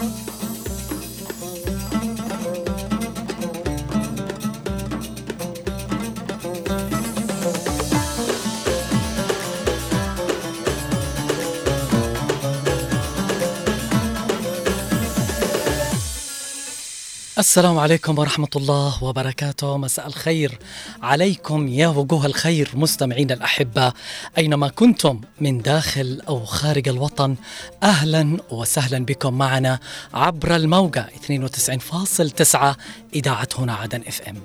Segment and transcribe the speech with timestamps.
[0.00, 0.29] Bye.
[17.40, 19.76] السلام عليكم ورحمة الله وبركاته.
[19.76, 20.58] مساء الخير
[21.02, 23.92] عليكم يا وجوه الخير مستمعين الأحبة.
[24.38, 27.36] أينما كنتم من داخل أو خارج الوطن
[27.82, 29.78] أهلا وسهلا بكم معنا
[30.14, 32.76] عبر الموجة 92.9
[33.14, 34.36] إذاعة هنا عدن إف إم.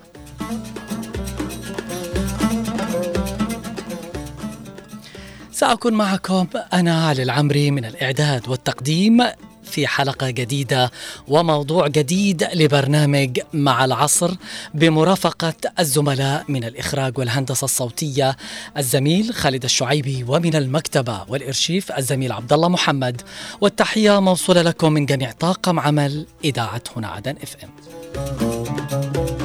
[5.52, 9.22] سأكون معكم أنا علي العمري من الإعداد والتقديم
[9.66, 10.92] في حلقة جديدة
[11.28, 14.32] وموضوع جديد لبرنامج مع العصر
[14.74, 18.38] بمرافقة الزملاء من الإخراج والهندسة الصوتية
[18.78, 23.22] الزميل خالد الشعيبي ومن المكتبة والإرشيف الزميل عبد الله محمد.
[23.62, 29.45] والتحية موصولة لكم من جميع طاقم عمل إذاعة هنا عدن إف إم.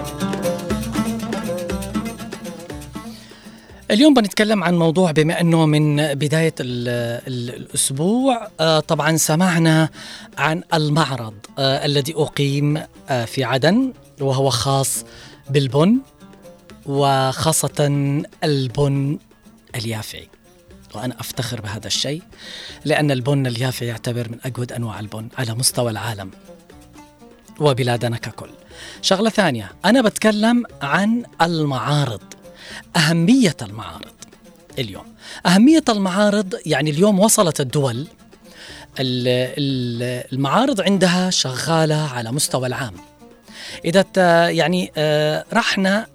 [3.91, 6.89] اليوم بنتكلم عن موضوع بما أنه من بداية ال
[7.29, 9.89] ال الأسبوع آه طبعا سمعنا
[10.39, 15.05] عن المعرض آه الذي أقيم آه في عدن وهو خاص
[15.51, 15.99] بالبن
[16.87, 17.89] وخاصه
[18.45, 19.19] البن
[19.77, 20.29] اليافعي
[20.95, 22.23] وأنا أفتخر بهذا الشيء
[22.85, 26.31] لأن البن اليافعي يعتبر من أجود أنواع البن على مستوى العالم
[27.61, 28.51] وبلادنا ككل.
[29.03, 32.21] شغلة ثانية أنا بتكلم عن المعارض
[32.97, 34.13] أهمية المعارض.
[34.79, 35.05] اليوم
[35.47, 38.07] أهمية المعارض يعني اليوم وصلت الدول
[40.33, 42.95] المعارض عندها شغالة على مستوى العام.
[43.85, 44.05] إذا
[44.51, 44.93] يعني
[45.53, 46.07] رحنا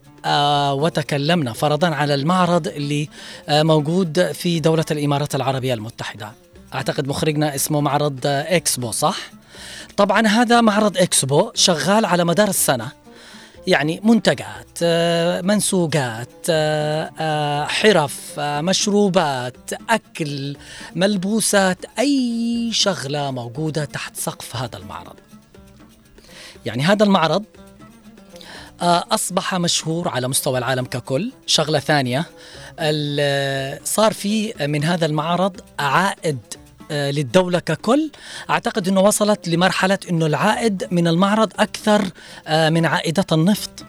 [0.72, 3.10] وتكلمنا فرضا على المعرض اللي
[3.50, 6.32] موجود في دولة الإمارات العربية المتحدة.
[6.74, 9.18] أعتقد مخرجنا اسمه معرض إكسبو صح؟
[9.98, 12.92] طبعا هذا معرض إكسبو شغال على مدار السنة.
[13.68, 14.84] يعني منتجات
[15.44, 16.52] منسوجات
[17.70, 20.58] حرف مشروبات أكل
[20.96, 25.16] ملبوسات أي شغلة موجودة تحت سقف هذا المعرض.
[26.66, 27.44] يعني هذا المعرض
[28.82, 31.32] أصبح مشهور على مستوى العالم ككل.
[31.46, 32.26] شغلة ثانية
[33.84, 36.40] صار في من هذا المعرض عائد
[36.92, 38.12] للدولة ككل.
[38.50, 42.02] أعتقد أنه وصلت لمرحلة أنه العائد من المعرض أكثر
[42.50, 43.86] من عائدات النفط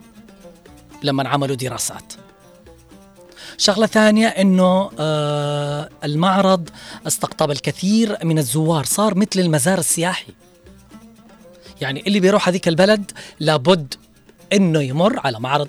[1.02, 2.12] لما عملوا دراسات.
[3.58, 4.90] شغلة ثانية أنه
[6.04, 6.68] المعرض
[7.06, 10.32] استقطب الكثير من الزوار صار مثل المزار السياحي.
[11.80, 13.94] يعني اللي بيروح هذيك البلد لابد
[14.52, 15.68] أنه يمر على معرض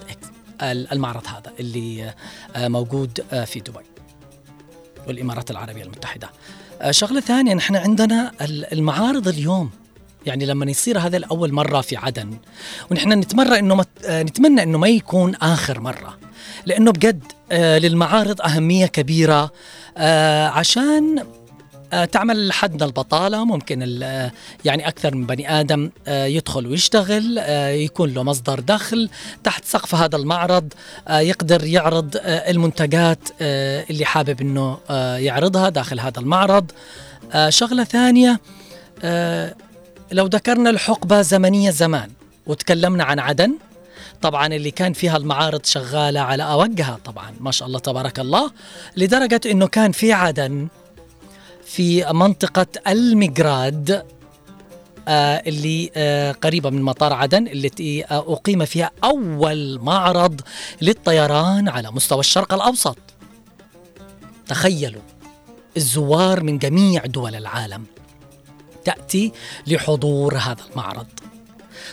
[0.61, 2.13] المعرض هذا اللي
[2.57, 3.85] موجود في دبي
[5.07, 6.29] والإمارات العربية المتحدة.
[6.91, 9.69] شغلة ثانية نحن عندنا المعارض اليوم.
[10.25, 12.37] يعني لما يصير هذا لاول مرة في عدن
[12.91, 13.87] ونحن نتمنى إنه مت...
[14.05, 16.17] نتمنى إنه ما يكون آخر مرة.
[16.65, 19.51] لأنه بجد للمعارض أهمية كبيرة
[20.47, 21.23] عشان
[22.11, 23.81] تعمل حد البطالة ممكن
[24.65, 27.37] يعني أكثر من بني آدم يدخل ويشتغل
[27.83, 29.09] يكون له مصدر دخل
[29.43, 30.73] تحت سقف هذا المعرض
[31.09, 34.77] يقدر يعرض المنتجات اللي حابب أنه
[35.17, 36.71] يعرضها داخل هذا المعرض.
[37.49, 38.39] شغلة ثانية
[40.11, 42.09] لو ذكرنا الحقبة زمنية زمان
[42.47, 43.53] وتكلمنا عن عدن
[44.21, 48.51] طبعا اللي كان فيها المعارض شغالة على أوجها طبعا ما شاء الله تبارك الله
[48.97, 50.67] لدرجة أنه كان في عدن
[51.67, 54.05] في منطقة المجراد
[55.07, 60.41] آه اللي آه قريبة من مطار عدن التي آه أقيم فيها أول معرض
[60.81, 62.97] للطيران على مستوى الشرق الأوسط.
[64.47, 65.01] تخيلوا
[65.77, 67.85] الزوار من جميع دول العالم
[68.85, 69.31] تأتي
[69.67, 71.07] لحضور هذا المعرض.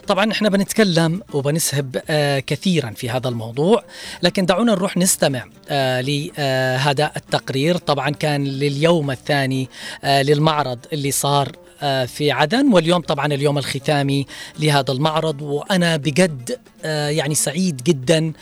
[0.07, 3.85] طبعا إحنا بنتكلم وبنسهب آه كثيرا في هذا الموضوع
[4.23, 7.77] لكن دعونا نروح نستمع آه لهذا التقرير.
[7.77, 9.69] طبعا كان لليوم الثاني
[10.05, 11.53] آه للمعرض اللي صار
[11.83, 14.27] آه في عدن واليوم طبعا اليوم الختامي
[14.59, 15.43] لهذا المعرض.
[15.43, 18.33] وأنا بجد آه يعني سعيد جدا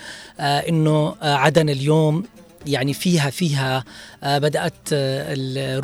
[0.40, 2.24] آه إنه آه عدن اليوم
[2.66, 3.84] يعني فيها فيها
[4.22, 4.74] بدأت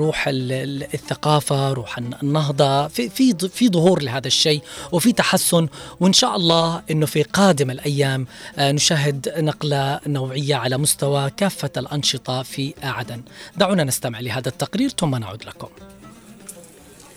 [0.00, 5.68] روح الثقافة روح النهضة في في في ظهور لهذا الشيء وفي تحسن.
[6.00, 8.26] وإن شاء الله إنه في قادم الأيام
[8.58, 13.22] نشاهد نقلة نوعية على مستوى كافة الأنشطة في عدن
[13.56, 15.68] دعونا نستمع لهذا التقرير ثم نعود لكم.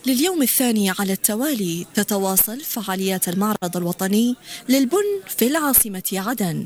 [0.05, 4.35] لليوم الثاني على التوالي تتواصل فعاليات المعرض الوطني
[4.69, 6.65] للبن في العاصمة عدن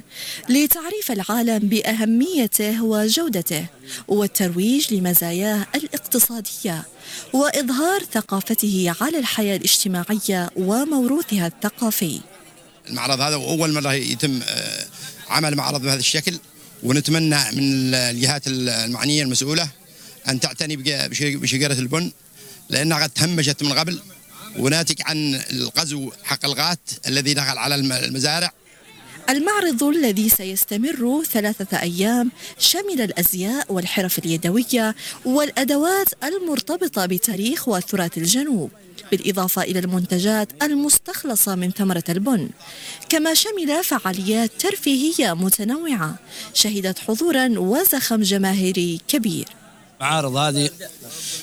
[0.50, 3.66] لتعريف العالم بأهميته وجودته
[4.08, 6.86] والترويج لمزاياه الاقتصادية
[7.34, 12.20] وإظهار ثقافته على الحياة الاجتماعية وموروثها الثقافي.
[12.90, 14.86] المعرض هذا أول مرة يتم آه،
[15.30, 16.40] عمل معرض بهذا الشكل
[16.84, 19.70] ونتمنى من الجهات المعنية المسؤولة
[20.30, 20.76] أن تعتني
[21.38, 22.12] بشجرة البن.
[22.70, 24.00] لأنها قد تهمشت من قبل.
[24.60, 28.52] وناتج عن الغزو حق الغات الذي دخل على المزارع.
[29.30, 34.96] المعرض الذي سيستمر ثلاثة أيام شمل الأزياء والحرف اليدوية
[35.26, 38.72] والأدوات المرتبطة بتاريخ وتراث الجنوب
[39.12, 42.50] بالإضافة إلى المنتجات المستخلصة من ثمرة البن.
[43.10, 46.16] كما شمل فعاليات ترفيهية متنوعة
[46.54, 49.48] شهدت حضورا وزخم جماهيري كبير.
[50.02, 50.70] المعارض هذه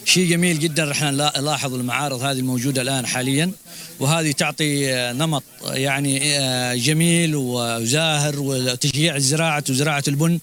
[0.04, 3.52] شيء جميل جدا إحنا نلاحظ المعارض هذه الموجودة الآن حاليا
[4.00, 10.38] وهذه تعطي نمط يعني آه، جميل وزاهر وتشجيع الزراعة وزراعة البن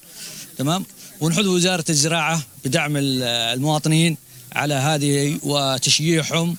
[0.57, 0.85] تمام؟
[1.21, 4.17] ونحث وزارة الزراعة بدعم المواطنين
[4.53, 6.57] على هذه وتشجيعهم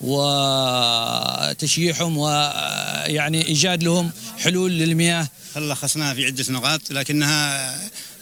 [0.00, 5.28] وتشجيعهم ويعني إيجاد لهم حلول للمياه.
[5.56, 7.74] لخصناها في عدة نقاط لكنها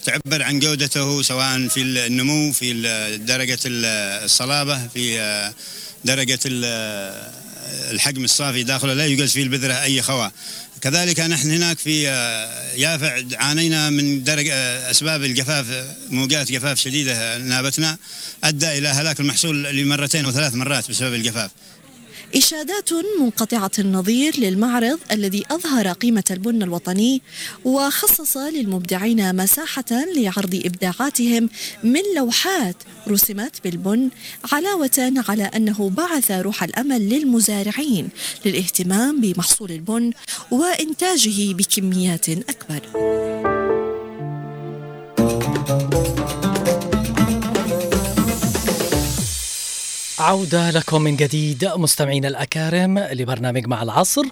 [0.05, 2.73] تعبر عن جودته سواء في النمو في
[3.27, 5.53] درجة الصلابة في
[6.05, 6.39] درجة
[7.91, 8.95] الحجم الصافي داخله.
[8.95, 10.33] لا يوجد في البذرة أي خواء.
[10.81, 12.03] كذلك نحن هناك في
[12.77, 14.55] يافع عانينا من درجة
[14.91, 15.67] أسباب الجفاف
[16.11, 17.97] موجات جفاف شديدة نابتنا
[18.45, 21.51] أدى إلى هلاك المحصول لمرتين وثلاث مرات بسبب الجفاف.
[22.35, 22.91] إشادات
[23.21, 27.23] منقطعة النظير للمعرض الذي أظهر قيمة البن الوطني
[27.65, 29.85] وخصص للمبدعين مساحة
[30.17, 31.51] لعرض إبداعاتهم
[31.85, 32.77] من لوحات
[33.09, 34.11] رسمت بالبن
[34.53, 38.09] علاوة على أنه بعث روح الأمل للمزارعين
[38.47, 40.13] للاهتمام بمحصول البن
[40.51, 42.81] وإنتاجه بكميات أكبر.
[50.21, 54.23] عودة لكم من جديد مستمعينا الأكارم لبرنامج مع العصر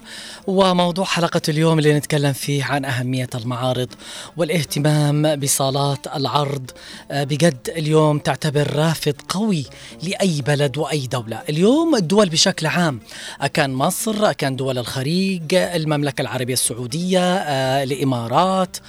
[0.47, 3.89] وموضوع حلقة اليوم اللي نتكلم فيه عن أهمية المعارض
[4.37, 6.71] والاهتمام بصالات العرض.
[7.11, 9.65] آه، بجد اليوم تعتبر رافد قوي
[10.03, 11.41] لأي بلد وأي دولة.
[11.49, 12.99] اليوم الدول بشكل عام
[13.41, 18.81] أكان مصر أكان دول الخليج المملكة العربية السعودية آه، الإمارات آه،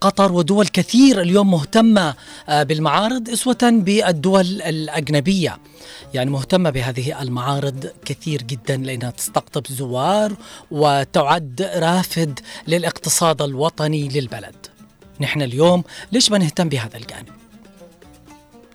[0.00, 2.14] قطر ودول كثير اليوم مهتمة
[2.48, 5.58] بالمعارض أسوة بالدول الأجنبية.
[6.14, 10.36] يعني مهتمة بهذه المعارض كثير جدا لأنها تستقطب زوار
[10.70, 14.56] وتعد رافد للاقتصاد الوطني للبلد.
[15.20, 17.28] نحن اليوم ليش ما نهتم بهذا الجانب؟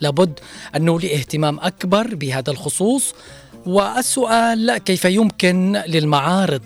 [0.01, 0.39] لابد
[0.75, 3.13] أن نولي اهتمام أكبر بهذا الخصوص.
[3.65, 6.61] والسؤال كيف يمكن للمعارض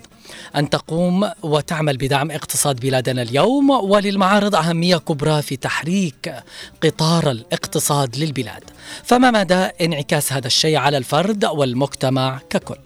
[0.56, 6.34] أن تقوم وتعمل بدعم اقتصاد بلادنا اليوم وللمعارض أهمية كبرى في تحريك
[6.82, 8.64] قطار الاقتصاد للبلاد.
[9.04, 12.76] فما مدى انعكاس هذا الشيء على الفرد والمجتمع ككل؟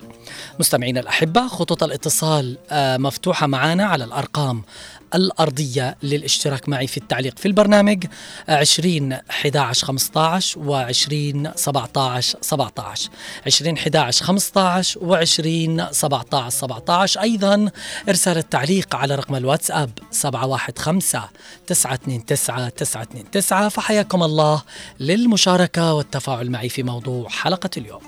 [0.60, 4.62] مستمعينا الأحبة خطوط الاتصال آه، مفتوحة معنا على الأرقام
[5.14, 8.04] الأرضية للاشتراك معي في التعليق في البرنامج
[8.48, 13.10] 20 11 15 و 20 17 17
[13.46, 17.70] 20 11 15 و 20 17 17 أيضا
[18.08, 21.28] إرسال التعليق على رقم الواتساب 715
[21.66, 22.24] 929
[23.30, 24.62] 929 فحياكم الله
[25.00, 28.02] للمشاركة والتفاعل معي في موضوع حلقة اليوم.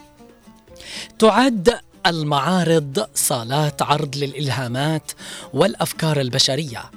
[1.18, 5.12] تعد المعارض صالات عرض للإلهامات
[5.52, 6.90] والأفكار البشرية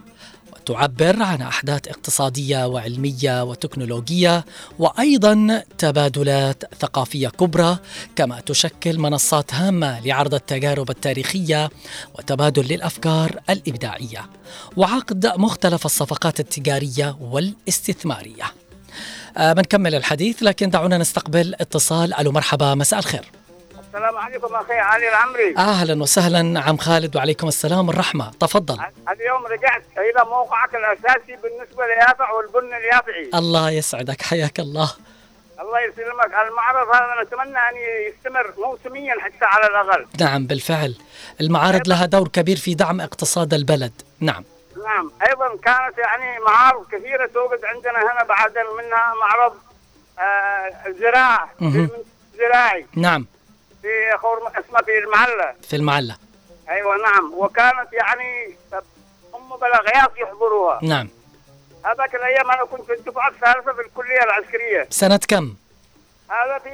[0.65, 4.46] تعبر عن أحداث اقتصادية وعلمية وتكنولوجية
[4.80, 7.77] وأيضا تبادلات ثقافية كبرى
[8.15, 11.70] كما تشكل منصات هامة لعرض التجارب التاريخية
[12.18, 14.30] وتبادل للأفكار الإبداعية
[14.77, 18.53] وعقد مختلف الصفقات التجارية والاستثمارية.
[19.38, 23.32] آه بنكمل الحديث لكن دعونا نستقبل اتصال ألو مرحبا مساء الخير.
[23.96, 25.58] السلام عليكم أخي علي العمري.
[25.58, 28.32] أهلا وسهلا عم خالد وعليكم السلام والرحمة.
[28.40, 28.80] تفضل.
[29.10, 33.30] اليوم رجعت إلى موقعك الأساسي بالنسبة ليافع والبن اليافعي.
[33.36, 34.94] الله يسعدك حياك الله.
[35.60, 36.34] الله يسلمك.
[36.48, 37.75] المعرض هذا نتمنى أن
[38.08, 40.08] يستمر موسميا حتى على الأقل.
[40.20, 40.96] نعم بالفعل.
[41.42, 44.02] المعارض لها دور كبير في دعم اقتصاد البلد.
[44.20, 44.44] نعم.
[44.86, 45.12] نعم.
[45.28, 49.54] أيضا كانت يعني معارض كثيرة توجد عندنا هنا بعد منها معرض
[50.20, 51.50] آه الزراعه
[52.38, 52.86] زراعي.
[52.96, 53.25] نعم.
[53.86, 56.18] في خور اسمها في المعلة في المعلة
[56.70, 58.56] أيوه نعم وكانت يعني
[59.34, 61.10] هم بلاغيات يحضروها نعم
[61.86, 65.56] هذاك الأيام أنا كنت في الدفعه الثالثه في الكليه العسكريه سنة كم؟
[66.30, 66.70] هذا في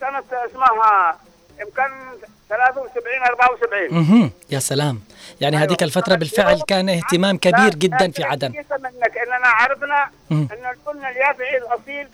[0.00, 1.18] سنة اسمها
[1.60, 2.18] يمكن
[2.48, 4.30] 73 74 مهم.
[4.50, 5.00] يا سلام
[5.40, 5.68] يعني أيوة.
[5.68, 8.48] هذيك الفترة بالفعل كان اهتمام كبير جدا في عدن
[8.80, 10.10] منك اننا عرفنا.
[10.30, 12.08] ان البن اليافعي الاصيل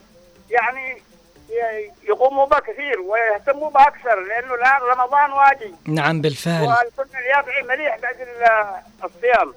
[0.50, 1.02] يعني
[2.08, 5.74] يقوموا به كثير ويهتموا به أكثر لأنه الآن رمضان واجي.
[5.86, 6.62] نعم بالفعل.
[6.62, 9.54] والبن اليافعي مليح بعد ال- الصيام.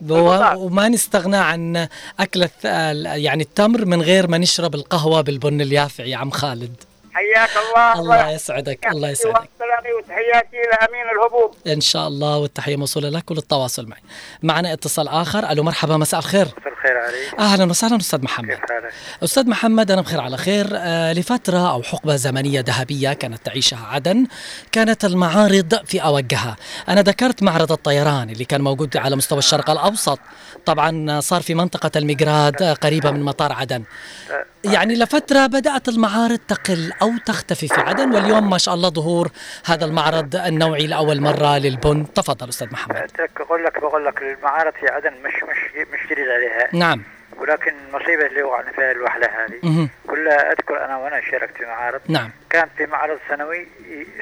[0.57, 1.87] وما نستغنى عن
[2.21, 2.65] الث-
[3.05, 6.75] يعني التمر من غير ما نشرب القهوة بالبن اليافعي يا عم خالد.
[7.13, 7.99] حياك الله.
[7.99, 9.49] الله يسعدك الله يسعدك.
[9.97, 11.55] وتحياتي لامين الهبوب.
[11.67, 14.01] إن شاء الله والتحية موصولة لك وللتواصل معي.
[14.43, 15.51] معنا اتصال آخر.
[15.51, 16.45] ألو مرحبا مساء الخير.
[16.45, 17.39] مساء الخير عليك.
[17.39, 18.49] أهلا وسهلا أستاذ محمد.
[18.49, 18.93] كيف حالك؟
[19.23, 20.67] أستاذ محمد أنا بخير على خير.
[20.73, 24.27] آه، لفترة أو حقبة زمنية ذهبية كانت تعيشها عدن
[24.71, 26.55] كانت المعارض في أوجها.
[26.89, 30.19] أنا ذكرت معرض الطيران اللي كان موجود على مستوى الشرق الأوسط.
[30.65, 33.83] طبعا صار في منطقة المجراد آه، قريبة من مطار عدن.
[34.63, 38.13] يعني لفترة بدأت المعارض تقل أو تختفي في عدن.
[38.15, 39.31] واليوم ما شاء الله ظهور
[39.65, 42.13] هذا المعرض النوعي لأول مرة للبن.
[42.15, 43.11] تفضل أستاذ محمد.
[43.39, 46.67] أقول لك بقول لك المعارض في عدن مش مش مش جديد عليها.
[46.73, 47.03] نعم.
[47.37, 49.59] ولكن المصيبه اللي وقعنا فيها الوحده هذه.
[49.63, 49.89] مهم.
[50.07, 52.01] كلها أذكر أنا وأنا شاركت في معارض.
[52.07, 52.29] نعم.
[52.49, 53.67] كان في معرض سنوي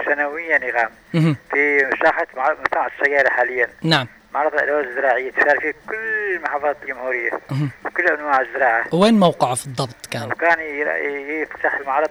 [0.06, 1.36] سنويا مهم.
[1.52, 1.90] في
[2.38, 3.68] معرض مصنع السيارة حاليا.
[3.84, 4.08] نعم.
[4.34, 5.32] معرض الادوات الزراعية.
[5.32, 7.32] تشارك فيه كل محافظات الجمهورية.
[7.52, 7.70] مهم.
[7.98, 8.86] كل أنواع الزراعة.
[8.96, 12.10] وين موقعه في الضبط كان؟ وكان ي- يفتح المعرض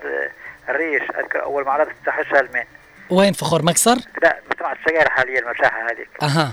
[0.70, 2.64] الرئيس اذكر أول معرض افتحه سالمين
[3.10, 6.08] وين في خور مكسر؟ لا مصنع السياره حاليا المساحه هذيك.
[6.22, 6.52] أها.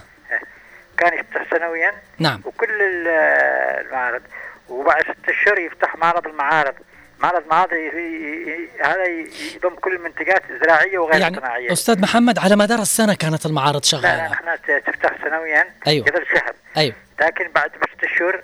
[0.98, 1.92] كان يفتح سنويا.
[2.20, 2.42] نعم.
[2.46, 3.08] وكل ال-
[3.86, 4.22] المعارض.
[4.70, 6.74] وبعد ست أشهر يفتح معرض المعارض.
[7.20, 7.74] معرض معارض
[8.82, 9.06] هذا
[9.56, 14.00] يضم كل المنتجات الزراعية وغير يعني صناعيه أستاذ محمد على مدار السنة كانت المعارض لا
[14.46, 15.68] لا ت- تفتح سنويا.
[15.88, 16.08] أيوة.
[16.08, 16.54] يظل شهر.
[16.78, 16.96] أيوة.
[17.22, 18.42] لكن بعد ست أشهر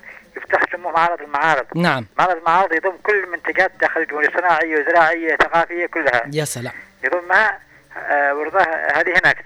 [0.71, 1.65] سموه معرض المعارض.
[1.75, 2.05] نعم.
[2.19, 6.21] معرض المعارض يضم كل المنتجات داخل الجمهوريه صناعية وزراعية ثقافية كلها.
[6.33, 6.73] يا سلام.
[7.03, 7.59] يضمها
[7.97, 9.45] آه، ورضاها هذه هناك.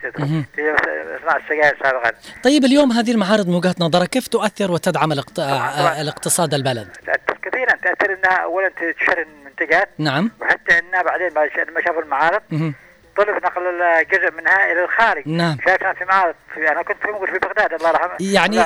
[0.55, 0.75] في
[1.21, 2.11] صناعة السجاير سابقا.
[2.43, 5.39] طيب اليوم هذه المعارض من وجهة نظرك كيف تؤثر وتدعم الاقت...
[5.39, 7.75] آه، الاقتصاد البلد؟ تأثر كثيرا.
[7.75, 10.31] تأثر إنها اولا تشتري المنتجات نعم.
[10.41, 12.41] وحتى انها بعدين لما شافوا المعارض.
[12.49, 12.73] مهم.
[13.17, 13.63] طلب نقل
[14.11, 15.23] جزء منها إلى الخارج.
[15.27, 15.57] نعم.
[15.57, 18.15] في معارض في أنا كنت في في بغداد الله يرحمه.
[18.19, 18.63] يعني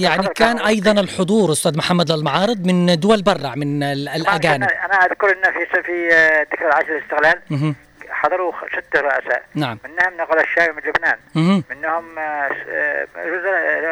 [0.00, 4.62] يعني كان أيضا الحضور أستاذ محمد للمعارض من دول برا من الأجانب.
[4.62, 7.74] أنا أذكر إن في في آه، ذكرى العاشر الاستقلال مهم.
[8.10, 9.42] حضروا خ- ست رؤساء.
[9.54, 9.78] نعم.
[9.84, 11.18] منهم نقل الشاي من لبنان.
[11.70, 13.06] منهم آه، آه،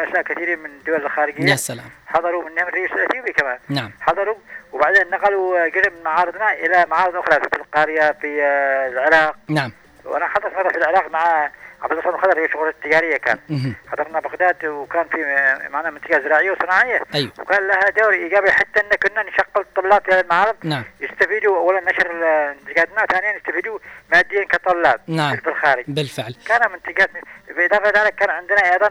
[0.03, 1.49] رؤساء كثيرين من الدول الخارجية.
[1.51, 1.85] يا سلام.
[2.07, 3.57] حضروا منهم الرئيس الاثيوبي كمان.
[3.69, 3.91] نعم.
[4.01, 4.35] حضروا
[4.73, 8.27] وبعدين نقلوا جزء من معارضنا إلى معارض أخرى في بلغاريا في
[8.91, 9.35] العراق.
[9.49, 9.71] نعم.
[10.05, 13.37] وأنا حضرت مره في العراق مع عبد الغفور الخضر هي شغل التجاريه كان.
[13.91, 17.01] حضرنا بغداد وكان في آه، معنا منتجات زراعيه وصناعية.
[17.15, 17.31] أيوه.
[17.39, 20.83] وكان لها دور إيجابي حتى إن كنا نشغل الطلاب في المعارض نعم.
[21.01, 22.13] يستفيدوا اولا نشر
[22.59, 23.79] منتجاتنا ثانيا يستفيدوا
[24.11, 25.35] ماديا كطلاب نعم.
[25.37, 26.35] في الخارج بالفعل.
[26.47, 27.09] كان منتجات
[27.47, 28.89] بالاضافه إلى ذلك كان عندنا أيضا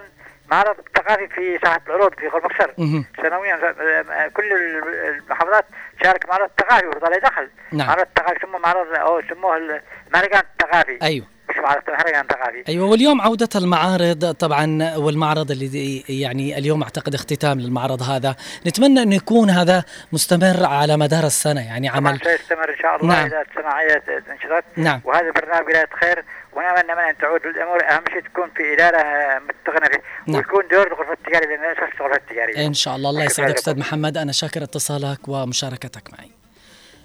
[0.50, 3.04] معرض ثقافي في ساحة العروض في غرب مهم.
[3.22, 5.64] سنويا آه، كل ال- المحافظات
[6.04, 7.86] تشارك معرض ثقافي وفضل يدخل نعم.
[7.88, 11.26] معرض ثقافي سموه معرض أو سموه المهرجان الثقافي أيوه.
[11.50, 17.60] مش معرض مهرجان ثقافي أيوه واليوم عودة المعارض طبعا والمعرض اللي يعني اليوم أعتقد اختتام
[17.60, 18.36] للمعرض هذا.
[18.66, 22.20] نتمنى انه يكون هذا مستمر على مدار السنة يعني عمل.
[22.24, 23.26] سيستمر إن شاء الله نعم.
[23.26, 25.00] إذا الصناعيه انشطت نعم.
[25.04, 26.24] وهذا البرنامج بدايه خير
[26.56, 27.84] من أن تعود الأمور.
[27.90, 30.36] أهم شيء تكون في إدارة آه، متقنه فيه نعم.
[30.36, 33.10] ويكون دور الغرفه التجاريه لأن أساس الغرفه التجاريه إن شاء الله.
[33.10, 33.58] الله يسعدك لكم.
[33.58, 34.16] أستاذ محمد.
[34.16, 36.30] أنا شاكر اتصالك ومشاركتك معي.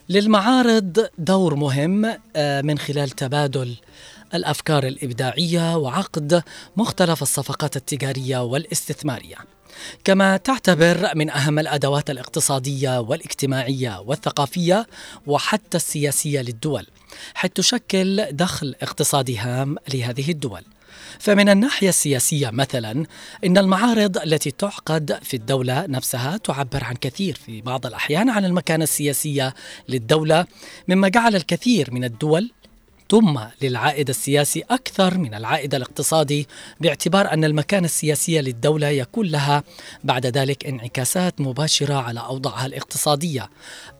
[0.10, 3.75] للمعارض دور مهم آه، من خلال تبادل
[4.34, 6.44] الأفكار الإبداعية وعقد
[6.77, 9.36] مختلف الصفقات التجارية والاستثمارية.
[10.03, 14.86] كما تعتبر من أهم الأدوات الاقتصادية والاجتماعية والثقافية
[15.27, 16.86] وحتى السياسية للدول.
[17.34, 20.63] حيث تشكل دخل اقتصادي هام لهذه الدول.
[21.20, 23.06] فمن الناحية السياسية مثلا
[23.46, 28.84] إن المعارض التي تعقد في الدولة نفسها تعبر عن كثير في بعض الأحيان عن المكانة
[28.84, 29.54] السياسية
[29.89, 30.46] للدولة
[30.88, 32.51] مما جعل الكثير من الدول
[33.12, 36.48] ثم للعائد السياسي أكثر من العائد الاقتصادي
[36.80, 39.63] باعتبار أن المكانة السياسية للدولة يكون لها
[40.04, 43.50] بعد ذلك انعكاسات مباشرة على أوضاعها الاقتصادية.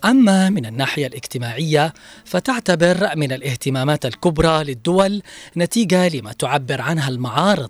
[0.06, 1.94] أما من الناحية الاجتماعية
[2.25, 5.22] فتعتبر من الاهتمامات الكبرى للدول
[5.58, 7.70] نتيجة لما تعبر عنها المعارض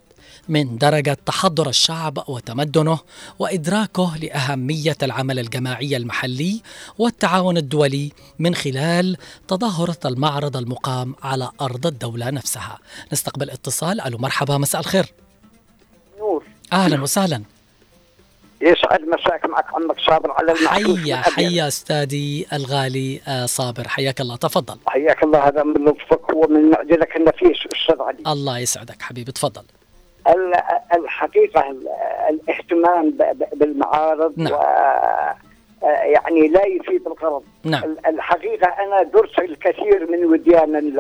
[0.50, 3.00] من درجة تحضر الشعب وتمدنه
[3.40, 6.62] وإدراكه لأهمية العمل الجماعي المحلي
[6.98, 12.80] والتعاون الدولي من خلال تظاهرة المعرض المقام على أرض الدولة نفسها.
[13.14, 14.02] نستقبل اتصال.
[14.02, 15.06] ألو مرحبا مساء الخير.
[16.20, 16.44] نور.
[16.74, 17.44] أهلا وسهلا.
[18.62, 23.88] يسعد مساك معك عمك صابر على المحسوس حيا حيا أستاذي الغالي آه، صابر.
[23.88, 24.36] حياك الله.
[24.36, 24.78] تفضل.
[24.88, 25.48] حياك الله.
[25.48, 28.18] هذا من لطفك ومن معدنك النفيس أستاذ علي.
[28.28, 29.32] الله يسعدك حبيبي.
[29.32, 29.64] تفضل.
[30.30, 30.54] ال-
[30.94, 31.88] الحقيقة ال-
[32.30, 33.18] الاهتمام
[33.54, 34.54] بالمعارض نعم.
[34.54, 34.58] و
[35.84, 37.44] يعني لا يفيد الغرض.
[37.64, 37.84] نعم.
[37.84, 41.00] ال- الحقيقة أنا درت الكثير من وديان ال-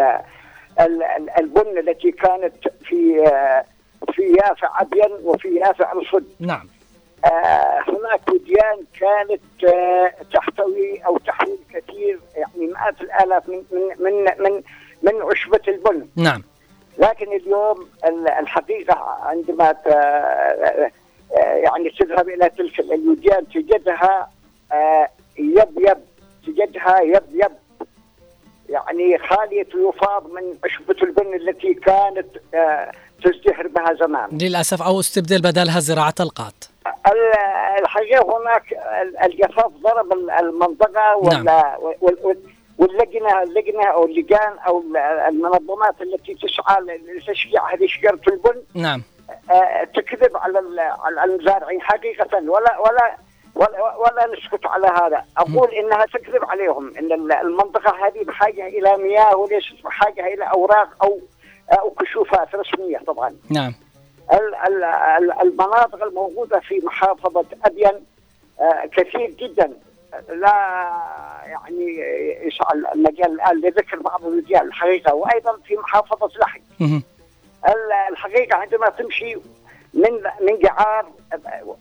[0.79, 3.23] ال- ال- البن التي كانت في
[4.13, 6.67] في يافع أبين وفي يافع رصد نعم.
[7.25, 14.23] آه، هناك وديان كانت آه، تحتوي أو تحوي الكثير يعني مئات الآلاف من من من
[14.39, 14.61] من,
[15.03, 16.07] من عشبة البن.
[16.15, 16.43] نعم.
[16.99, 20.91] لكن اليوم ال- الحقيقة عندما آه،
[21.37, 24.29] يعني تذهب إلى تلك الوديان تجدها
[24.71, 25.97] آه، يب يب
[26.47, 27.51] تجدها يب يب.
[28.69, 32.91] يعني خالية الوفاض من عشبة البن التي كانت آه،
[33.23, 34.29] تزدهر بها زمان.
[34.37, 36.65] للأسف أو استبدل بدلها زراعه القات.
[36.87, 38.63] ال- الحقيقة هناك
[39.01, 41.73] ال- الجفاف ضرب ال- المنطقة وال- نعم.
[42.79, 46.81] وال- وال- واللجنه اللجنة أو اللجان أو ال- المنظمات التي تسعى
[47.17, 49.03] لتشجيع هذه شجرة البن نعم.
[49.51, 53.15] آه، تكذب على على المزارعين حقيقة ولا ولا
[53.55, 55.25] ولا, ولا نسكت على هذا.
[55.37, 60.89] أقول إنها تكذب عليهم إن ال- المنطقة هذه بحاجة إلى مياه وليست بحاجة إلى أوراق
[61.03, 61.19] أو
[61.79, 63.35] أو كشوفات رسمية طبعا.
[63.49, 63.73] نعم.
[64.33, 68.05] ال- ال- ال- المناطق الموجودة في محافظة أبين
[68.61, 69.73] آه، كثير جدا.
[70.29, 70.53] لا
[71.45, 71.97] يعني
[72.47, 75.13] يسعى المجال الآن لذكر بعض الرجال الحقيقة.
[75.13, 77.03] وأيضا في محافظة لحج مهم.
[77.67, 79.35] ال- الحقيقة عندما تمشي
[79.93, 80.11] من
[80.41, 81.05] من جعار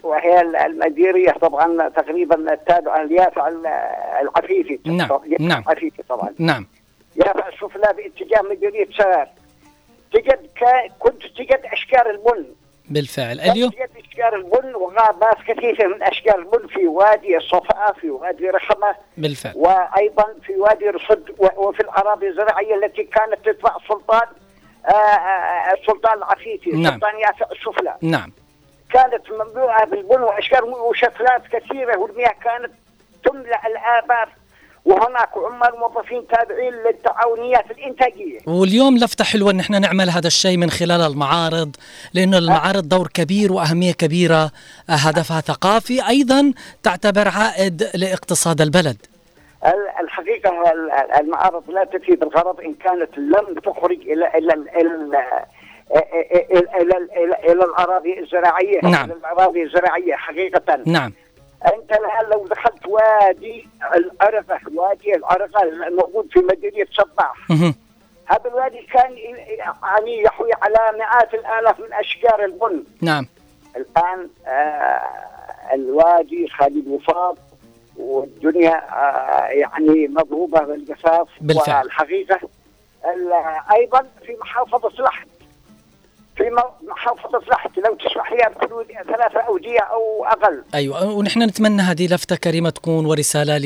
[0.02, 3.66] وهي المديرية طبعا تقريبا التابعة ليافع ال-
[4.20, 4.78] العفيفي.
[4.86, 5.08] نعم،
[5.40, 5.62] نعم.
[5.68, 6.34] العفيفي طبعا.
[6.38, 6.66] نعم.
[7.16, 9.28] يافع السفلى باتجاه مديرية سوار
[10.12, 10.50] تجد
[10.98, 12.46] كنت تجد أشكال البن
[12.90, 13.40] بالفعل.
[13.40, 19.52] اليوم اشجار البن وغابات كثيفه من اشجار البن في وادي الصفاء في وادي رحمه بالفعل.
[19.56, 24.26] وأيضا في وادي رصد وفي الأراضي الزراعية التي كانت تتبع سلطان
[24.86, 26.92] آه، آه، السلطان العفيفي نعم.
[26.92, 27.96] سلطان يافع السفلى.
[28.02, 28.32] نعم.
[28.92, 32.72] كانت مملوءه بالبن واشجار وشتلات كثيرة والمياه كانت
[33.24, 34.28] تملأ الابار
[34.88, 38.38] وهناك عمال موظفين تابعين للتعاونيات الإنتاجية.
[38.46, 41.76] واليوم لفتة حلوة إن إحنا نعمل هذا الشيء من خلال المعارض
[42.14, 44.42] لأنه المعارض دور كبير وأهمية كبيرة.
[44.90, 48.96] آه، هدفها ثقافي أيضا تعتبر عائد لاقتصاد البلد.
[49.66, 54.68] ال- الحقيقة ال- ال- المعارض لا تفيد الغرض إن كانت لم تخرج إلى إلى ال-
[54.68, 55.14] إلى ال-
[56.52, 58.80] إلى إلى- إلى إلى الأراضي الزراعية.
[58.82, 59.04] نعم.
[59.10, 60.82] إلى الأراضي الزراعية حقيقة.
[60.86, 61.12] نعم.
[61.66, 67.34] أنت الآن لو دخلت وادي العرقة وادي العرقة الموجود في مدينة صباح.
[68.26, 69.16] هذا الوادي كان
[69.82, 73.26] يعني يحوي على مئات الآلاف من أشجار البن نعم.
[73.76, 75.00] الآن آه
[75.74, 77.36] الوادي خالي الوفاض
[77.96, 81.82] والدنيا آه يعني مضروبة بالجفاف بالفعل.
[81.84, 82.40] والحقيقة
[83.04, 83.32] ال-
[83.72, 85.28] أيضا في محافظة لحد
[86.38, 86.50] في
[86.88, 88.38] محافظة لحد لو تسمح لي
[89.06, 90.64] ثلاثة أودية أو أقل.
[90.74, 93.58] أيوه ونحن نتمنى هذه لفتة كريمة تكون ورسالة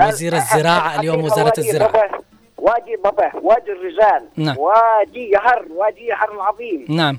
[0.00, 2.10] لوزير الزراعة اليوم وزارة وادي الزراعة.
[2.58, 4.58] وادي بابا وادي الرزان نعم.
[4.58, 6.86] وادي يهر وادي يهر العظيم.
[6.88, 7.18] نعم.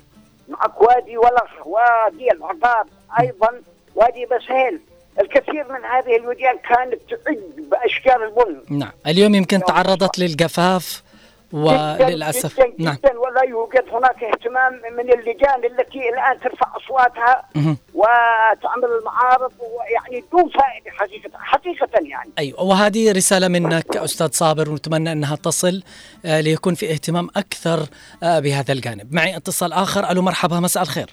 [0.49, 2.87] معك وادي ولخ وادي العقاب
[3.19, 3.61] أيضا
[3.95, 4.79] وادي بسهيل.
[5.21, 8.77] الكثير من هذه الوديان كانت تعد باشجار البن.
[8.79, 8.91] نعم.
[9.07, 11.03] اليوم يمكن تعرضت للجفاف.
[11.53, 12.95] جداً وللأسف جدا نعم.
[12.95, 17.45] جدا ولا يوجد هناك اهتمام من اللجان التي الآن ترفع أصواتها.
[17.93, 19.51] وتعمل المعارض
[19.93, 22.31] يعني دون فائدة حقيقه حقيقة يعني.
[22.39, 25.83] أيوه وهذه رسالة منك أستاذ صابر ونتمنى أنها تصل
[26.25, 27.85] آه، ليكون في اهتمام أكثر
[28.23, 29.13] آه، بهذا الجانب.
[29.13, 30.11] معي اتصال آخر.
[30.11, 31.09] ألو مرحبا مساء الخير.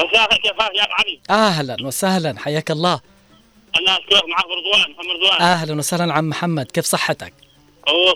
[0.00, 1.20] مساء كيفك يا أبو علي.
[1.30, 3.00] أهلا وسهلا حياك الله.
[3.80, 5.42] أنا اشكرك معك رضوان محمد رضوان.
[5.42, 7.32] أهلا وسهلا عم محمد كيف صحتك؟
[7.88, 8.14] اوه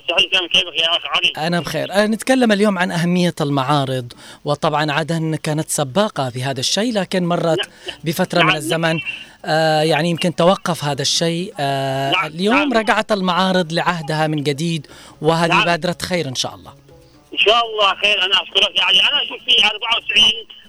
[0.52, 4.12] كيفك يا اخ علي أنا بخير آه، نتكلم اليوم عن أهمية المعارض
[4.44, 7.70] وطبعا عدن كانت سباقة في هذا الشيء لكن مرت
[8.05, 8.57] بفترة من نعم.
[8.57, 9.00] الزمن
[9.44, 12.26] آه، يعني يمكن توقف هذا الشيء آه، نعم.
[12.26, 12.72] اليوم نعم.
[12.72, 14.87] رجعت المعارض لعهدها من جديد
[15.22, 15.64] وهذه نعم.
[15.64, 16.72] بادرة خير إن شاء الله
[17.33, 20.65] إن شاء الله خير أنا أشكرك يعني أنا أشوف في 94 آه،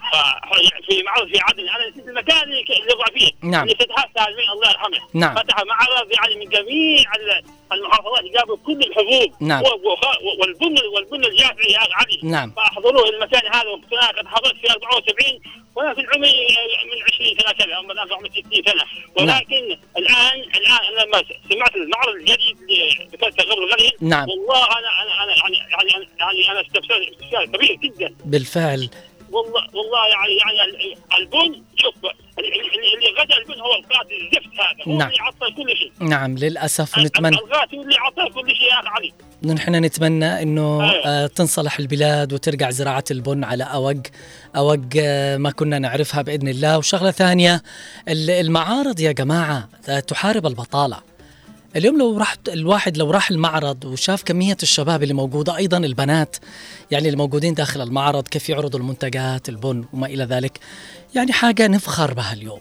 [0.90, 3.64] في معرض في عدن أنا نسيت المكان اللي وقع فيه نعم.
[3.64, 5.36] اللي فتحها سالمين الله يرحمه نعم.
[5.36, 7.44] فتح معرض يعني من جميع ال-
[7.74, 9.64] المحافظات جابوا كل الحبوب نعم.
[10.42, 12.52] والبن والبن الجافعي يا علي نعم.
[12.52, 15.40] فأحضروه المكان هذا أنا قد حضرت في 74
[15.76, 18.84] وأنا في عمري آه، من 20 سنة كذا هم الان في عمري 60 سنه
[19.16, 24.30] ولكن الان الآن أنا لما سمعت المعرض الجديد اللي ذكرته قبل قليل نعم.
[24.30, 28.90] والله أنا أنا أنا يعني يعني يعني أنا استبشرت استبشار كبير جدا بالفعل
[29.32, 31.94] والله والله يعني يعني ال- البن شوف
[32.40, 34.94] اللي غدا البن هو القاتل الزفت هذا.
[34.94, 35.08] هو نعم.
[35.10, 35.92] اللي عطل كل شيء.
[36.10, 39.14] نعم للأسف ونتمنى الغاتي اللي عطل كل شيء يا علي.
[39.44, 41.06] نحن نتمنى إنه أيوة.
[41.06, 44.08] آه، تنصلح البلاد وترجع زراعة البن على اوج
[44.56, 46.78] أوج آه، ما كنا نعرفها بإذن الله.
[46.78, 47.64] وشغلة ثانية
[48.08, 50.98] ال- المعارض يا جماعة آه، تحارب البطالة.
[51.76, 56.36] اليوم لو رحت الواحد لو راح المعرض وشاف كمية الشباب اللي موجودة أيضا البنات
[56.92, 60.60] يعني الموجودين داخل المعرض كيف يعرضوا المنتجات البن وما إلى ذلك
[61.16, 62.60] يعني حاجة نفخر بها اليوم.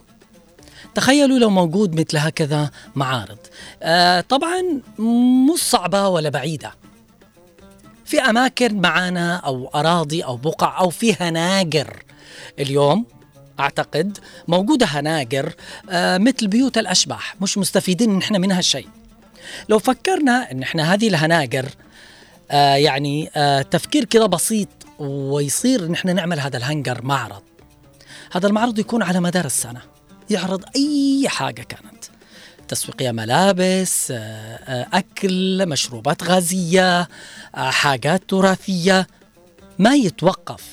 [0.95, 3.39] تخيلوا لو موجود مثل هكذا معارض.
[3.83, 4.63] آه طبعا
[4.99, 6.75] مش صعبة ولا بعيدة.
[8.05, 12.03] في أماكن معانا أو أراضي أو بقع أو في هناجر
[12.59, 13.07] اليوم
[13.61, 15.53] أعتقد موجودة هناجر
[15.91, 18.89] آه مثل بيوت الأشباح مش مستفيدين نحن منها شيء.
[19.69, 21.69] لو فكرنا إن إحنا هذه الهناجر
[22.51, 27.43] آه يعني آه تفكير كده بسيط ويصير إن إحنا نعمل هذا الهنجر معرض.
[28.33, 29.81] هذا المعرض يكون على مدار السنة
[30.31, 32.05] يعرض أي حاجة كانت.
[32.69, 34.13] تسويقيه ملابس
[34.93, 37.09] أكل مشروبات غازية
[37.55, 39.07] حاجات تراثية
[39.79, 40.65] ما يتوقف.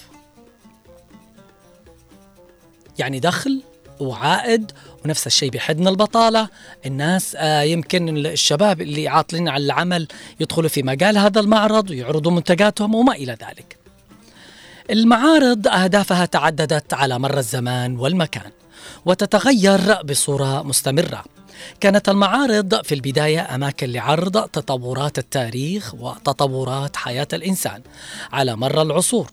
[3.00, 3.62] يعني دخل
[4.00, 4.72] وعائد
[5.06, 6.48] ونفس الشيء بحدنا البطالة.
[6.86, 10.08] الناس آه يمكن الشباب اللي عاطلين على العمل
[10.40, 13.78] يدخلوا في مجال هذا المعرض ويعرضوا منتجاتهم وما إلى ذلك.
[14.90, 18.52] المعارض أهدافها تعددت على مر الزمان والمكان
[19.06, 21.24] وتتغير بصورة مستمرة.
[21.80, 27.82] كانت المعارض في البداية أماكن لعرض تطورات التاريخ وتطورات حياة الإنسان
[28.32, 29.32] على مر العصور.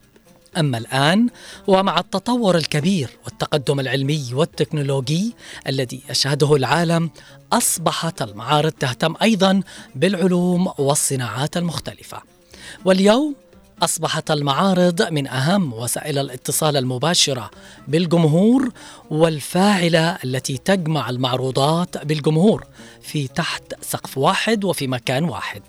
[0.59, 1.29] أما الآن
[1.67, 5.35] ومع التطور الكبير والتقدم العلمي والتكنولوجي
[5.67, 7.11] الذي يشهده العالم
[7.53, 9.63] أصبحت المعارض تهتم أيضا
[9.95, 12.23] بالعلوم والصناعات المختلفة.
[12.85, 13.35] واليوم
[13.83, 17.51] أصبحت المعارض من أهم وسائل الاتصال المباشرة
[17.89, 18.73] بالجمهور
[19.11, 22.65] والفاعلة التي تجمع المعروضات بالجمهور
[23.03, 25.63] في تحت سقف واحد وفي مكان واحد.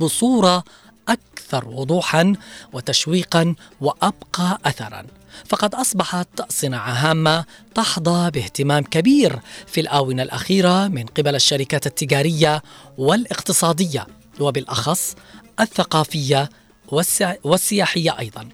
[0.00, 0.64] بصورة
[1.08, 2.32] أكثر وضوحا
[2.72, 5.06] وتشويقا وأبقى أثرا.
[5.48, 12.62] فقد أصبحت صناعة هامة تحظى باهتمام كبير في الآونة الأخيرة من قبل الشركات التجارية
[12.98, 14.06] والاقتصادية
[14.40, 15.14] وبالأخص
[15.60, 16.48] الثقافية
[16.88, 18.48] والسيا- والسياحية أيضا.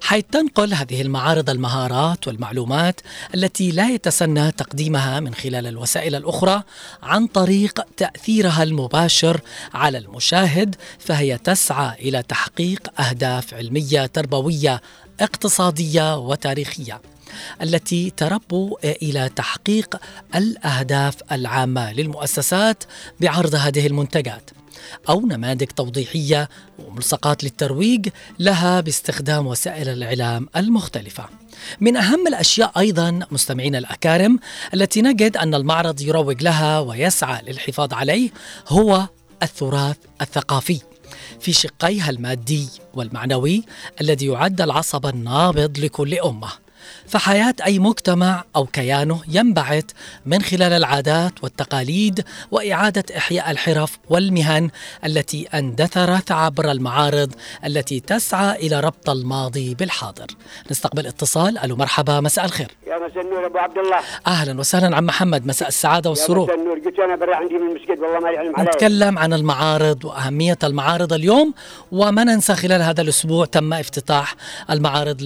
[0.00, 3.00] حيث تنقل هذه المعارض المهارات والمعلومات
[3.34, 6.62] التي لا يتسنى تقديمها من خلال الوسائل الأخرى
[7.02, 9.40] عن طريق تأثيرها المباشر
[9.74, 14.82] على المشاهد فهي تسعى إلى تحقيق أهداف علمية تربوية
[15.20, 17.00] اقتصادية وتاريخية
[17.62, 19.96] التي تربو إلى تحقيق
[20.34, 22.84] الأهداف العامة للمؤسسات
[23.20, 24.50] بعرض هذه المنتجات.
[25.08, 31.24] أو نماذج توضيحية وملصقات للترويج لها باستخدام وسائل الإعلام المختلفة.
[31.80, 34.38] من أهم الأشياء أيضا مستمعينا الأكارم
[34.74, 38.30] التي نجد أن المعرض يروج لها ويسعى للحفاظ عليه
[38.68, 39.08] هو
[39.42, 40.80] التراث الثقافي.
[41.40, 43.64] في شقيها المادي والمعنوي
[44.00, 46.48] الذي يعد العصب النابض لكل أمة.
[47.06, 49.84] فحياة أي مجتمع أو كيانه ينبعث
[50.26, 54.70] من خلال العادات والتقاليد وإعادة إحياء الحرف والمهن
[55.04, 60.26] التي أندثرت عبر المعارض التي تسعى إلى ربط الماضي بالحاضر.
[60.70, 61.58] نستقبل اتصال.
[61.58, 62.68] ألو مرحبا مساء الخير.
[62.86, 64.00] يا مساء النور أبو عبد الله.
[64.26, 65.46] أهلا وسهلا عم محمد.
[65.46, 66.44] مساء السعادة يا والسرور.
[66.44, 66.78] مساء النور.
[66.78, 71.12] قلت أنا برا عندي من المسجد والله ما يعلم علي نتكلم عن المعارض وأهمية المعارض
[71.12, 71.54] اليوم
[71.92, 74.34] وما ننسى خلال هذا الأسبوع تم افتتاح
[74.70, 75.22] المعارض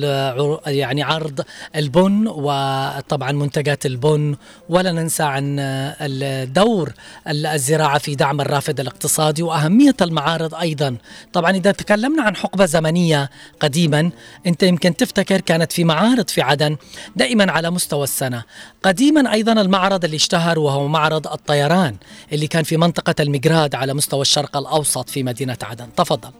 [0.66, 1.40] يعني عرض
[1.76, 4.36] البن وطبعا منتجات البن
[4.68, 6.92] ولا ننسى عن الدور
[7.28, 10.96] الزراعة في دعم الرافد الاقتصادي وأهمية المعارض أيضا.
[11.32, 14.10] طبعا إذا تكلمنا عن حقبة زمنية قديما
[14.46, 16.76] أنت يمكن تفتكر كانت في معارض في عدن
[17.16, 18.42] دائما على مستوى السنة.
[18.82, 21.96] قديما أيضا المعرض اللي اشتهر وهو معرض الطيران
[22.32, 25.88] اللي كان في منطقة المجراد على مستوى الشرق الأوسط في مدينة عدن.
[25.96, 26.30] تفضل.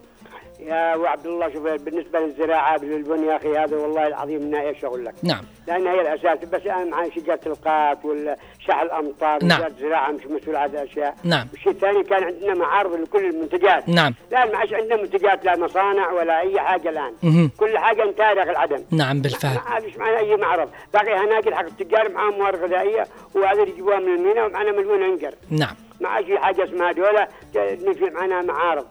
[0.66, 4.85] يا أبو عبد الله شوف بالنسبة للزراعة بالبن يا أخي هذا والله العظيم انها إيش
[4.85, 5.14] أقول لك.
[5.22, 5.44] نعم.
[5.68, 9.59] لأن هي الأساس بس أنا معي شجره القات والشح الامطار نعم.
[9.61, 11.14] وزاره الزراعة مش مسؤول عن هذه الأشياء.
[11.24, 11.46] نعم.
[11.52, 13.88] والشيء الثاني كان عندنا معارض لكل المنتجات.
[13.88, 14.14] نعم.
[14.33, 17.12] الآن ما عادش عندنا منتجات لا مصانع ولا أي حاجة الآن.
[17.22, 17.50] مهم.
[17.59, 19.55] كل حاجة انتهى داخل عدن نعم بالفعل.
[19.55, 20.68] ما عادش معنا أي معرض.
[20.94, 25.35] باقي هناقل حق التجار معاهم موارد غذائية وهذا اللي يجيبوها من المينا ومعنا مليون أنقر.
[25.50, 25.74] نعم.
[26.00, 28.87] ما عادش في حاجة اسمها دولة نجي معنا معارض.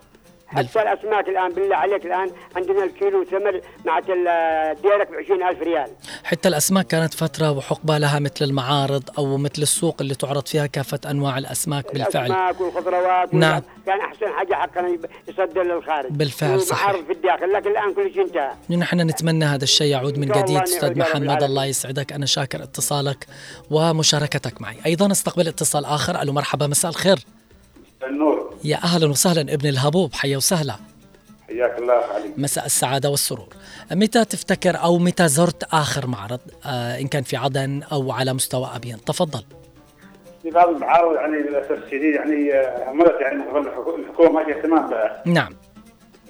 [0.48, 5.88] حتى الاسماك الآن بالله عليك الآن عندنا الكيلو ثمر مع الديرك ب 20000 ريال.
[6.24, 11.00] حتى الأسماك كانت فترة وحقبة لها مثل المعارض أو مثل السوق اللي تعرض فيها كافة
[11.10, 12.26] أنواع الأسماك بالفعل.
[12.26, 13.62] الأسماك والخضروات وال- نعم.
[13.86, 16.12] كان أحسن حاجة حقا يصدر للخارج.
[16.12, 16.92] بالفعل، صحيح.
[16.92, 18.52] في الداخل لكن الآن كل شيء انتهى.
[18.78, 20.62] نحن نتمنى هذا الشيء يعود من جديد.
[20.84, 21.44] رب محمد.
[21.44, 22.14] الله يسعدك.
[22.14, 23.28] أنا شاكر اتصالك
[23.72, 24.76] ومشاركتك معي.
[24.86, 26.22] أيضا أستقبل اتصال آخر.
[26.22, 27.18] ألو مرحبا مساء الخير.
[28.10, 28.54] النور.
[28.64, 30.76] يا أهلا وسهلا ابن الهبوب حيا وسهلا.
[31.48, 32.32] حياك الله علي.
[32.38, 33.48] مساء السعادة والسرور.
[33.92, 38.70] متى تفتكر أو متى زرت آخر معرض آه إن كان في عدن أو على مستوى
[38.76, 39.44] أبين تفضل.
[40.44, 45.22] في بعض المعارض يعني للاسف الشديد يعني آه، عملت يعني الحكو- الحكومة اهتمام بها.
[45.26, 45.54] نعم.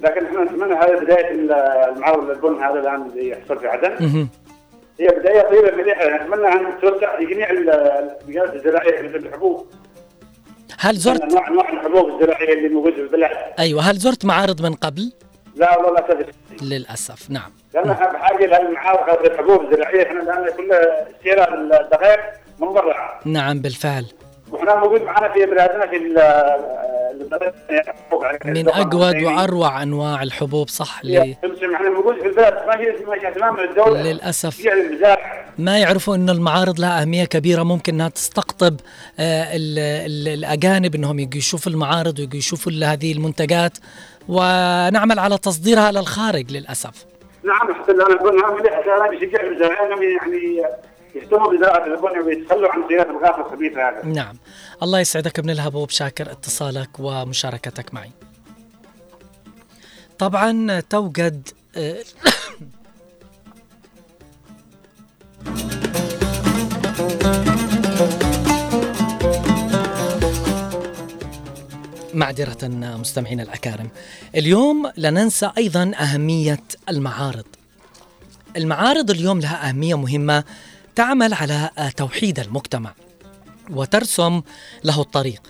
[0.03, 4.27] لكن إحنا نتمنى هذه بداية المعارض البن هذا الآن اللي يحصل في عدن.
[4.99, 9.65] هي بداية طيبه مليحه نتمنى أن توسع لجميع ال- المجالات الزراعيه مثل الحبوب
[10.79, 14.73] هل زرت انواع انواع الحبوب الزراعية اللي موجوده في البلاد أيوة هل زرت معارض من
[14.73, 15.11] قبل؟
[15.55, 17.51] لا والله للاسف للأسف نعم.
[17.73, 20.07] لأن إحنا بحاجه للمعارض هذه الحبوب الزراعية.
[20.07, 22.19] إحنا الان كلها استيراد الدقائق
[22.59, 23.19] من برا.
[23.25, 24.05] نعم بالفعل.
[24.51, 25.97] وإحنا موجود معنا في بلادنا في
[28.45, 31.37] من أجود وأروع أنواع الحبوب صح لي
[31.75, 32.73] إحنا موجود في البلد ما
[33.27, 34.01] اهتمام الدولة.
[35.77, 38.75] يعرفوا أن المعارض لها أهمية كبيرة ممكن أنها تستقطب
[39.19, 43.77] آه، ال- ال- الأجانب أنهم يجوا يشوفوا المعارض ويجوا يشوفوا هذه المنتجات.
[44.29, 47.05] ونعمل على تصديرها للخارج للأسف.
[47.43, 47.69] نعم
[48.11, 50.61] البن هذا مليح عشان بيشجع المزارعين انهم يعني
[51.15, 54.05] يهتموا بزراعه البن ويتخلوا عن صيانه الغاف الخبيث هذا.
[54.05, 54.37] نعم.
[54.83, 58.11] الله يسعدك ابن الهبوب شاكر اتصالك ومشاركتك معي.
[60.19, 62.03] طبعا توجد آه،
[72.13, 73.89] معذرة مستمعينا الأكارم.
[74.35, 77.45] اليوم لا ننسى أيضا أهمية المعارض.
[78.57, 80.43] المعارض اليوم لها أهمية مهمة
[80.95, 82.93] تعمل على توحيد المجتمع.
[83.69, 84.41] وترسم
[84.83, 85.41] له الطريق.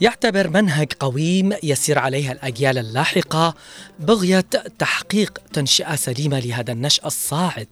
[0.00, 3.54] يعتبر منهج قويم يسير عليها الأجيال اللاحقة
[3.98, 4.40] بغية
[4.78, 7.68] تحقيق تنشئة سليمة لهذا النشأ الصاعد.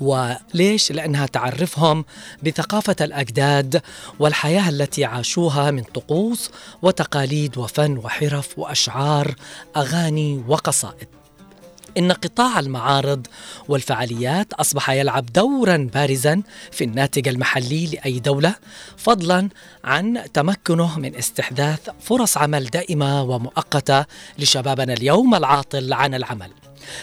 [0.00, 2.04] وليش؟ لأنها تعرفهم
[2.42, 3.82] بثقافة الأجداد
[4.18, 6.50] والحياة التي عاشوها من طقوس
[6.82, 9.34] وتقاليد وفن وحرف وأشعار
[9.76, 11.08] أغاني وقصائد.
[11.98, 13.26] إن قطاع المعارض
[13.68, 18.54] والفعاليات أصبح يلعب دورا بارزا في الناتج المحلي لأي دولة
[18.96, 19.48] فضلا
[19.84, 24.04] عن تمكنه من استحداث فرص عمل دائمة ومؤقتة
[24.38, 26.50] لشبابنا اليوم العاطل عن العمل.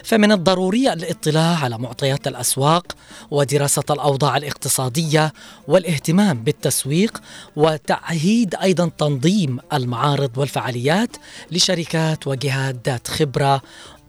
[0.03, 2.95] فمن الضروري الاطلاع على معطيات الأسواق
[3.31, 5.33] ودراسة الأوضاع الاقتصادية
[5.67, 7.21] والاهتمام بالتسويق
[7.55, 11.17] وتعهيد أيضا تنظيم المعارض والفعاليات
[11.51, 13.61] لشركات وجهات ذات خبرة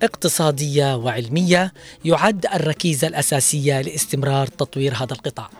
[0.03, 1.73] اقتصادية وعلمية
[2.05, 5.51] يعد الركيزة الأساسية لاستمرار تطوير هذا القطاع.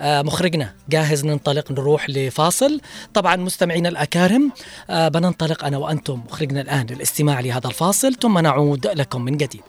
[0.00, 2.80] آه، مخرجنا جاهز ننطلق نروح لفاصل
[3.14, 4.52] طبعا مستمعينا الأكارم
[4.90, 9.62] آه، بننطلق أنا وأنتم مخرجنا الآن للاستماع لهذا الفاصل ثم نعود لكم من جديد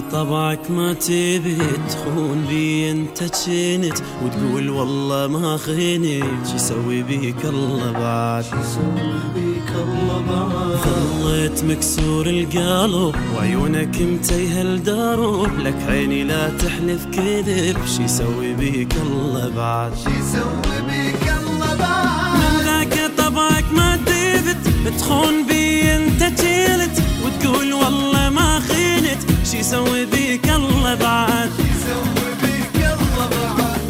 [0.00, 7.92] طبعك ما تبي تخون بي انت جنت وتقول والله ما خينت شو يسوي بيك الله
[7.92, 8.44] بعد.
[9.34, 10.78] بيك الله بعد.
[11.22, 17.76] ظليت مكسور القلب وعيونك متيه الدرب لك عيني لا تحلف كذب.
[17.96, 19.92] شو يسوي بيك الله بعد.
[20.04, 22.36] شو يسوي بيك الله بعد.
[22.40, 24.62] من ذاك طبعك ما تبت
[24.98, 28.41] تخون بي انت جلت وتقول والله ما
[29.52, 31.50] شي يسوي بيك الله بعد.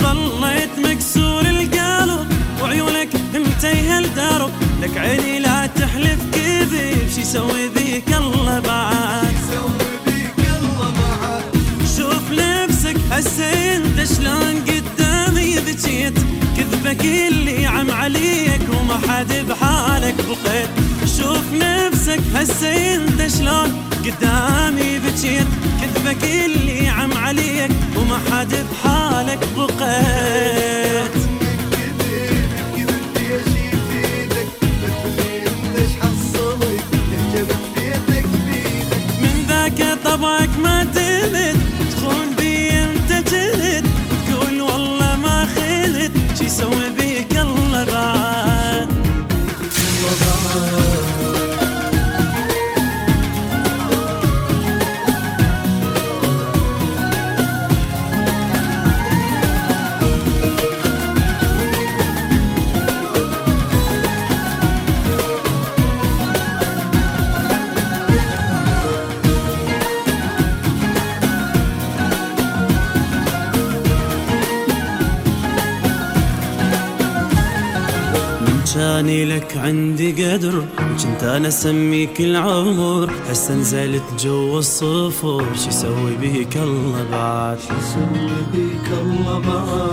[0.02, 2.26] ظليت مكسور القلب
[2.62, 4.50] وعيونك متيه الدرب
[4.82, 9.34] لك عيني لا تحلف كذب شي يسوي بيك الله بعد.
[11.96, 16.18] شوف نفسك هسه انت شلون قدامي بكيت
[16.56, 19.61] كذبك اللي عم عليك وما حد نفسك
[22.42, 23.72] هسه انت شلون
[24.04, 25.46] قدامي بكيت
[25.80, 31.12] كذبك اللي عم عليك وما حد بحالك بقيت.
[39.22, 40.50] من ذاك طبعك
[79.24, 87.06] لك عندي قدر كنت أنا اسميك العمر هسه نزلت جو الصفر شو يسوي بيك الله
[87.12, 87.58] بعد؟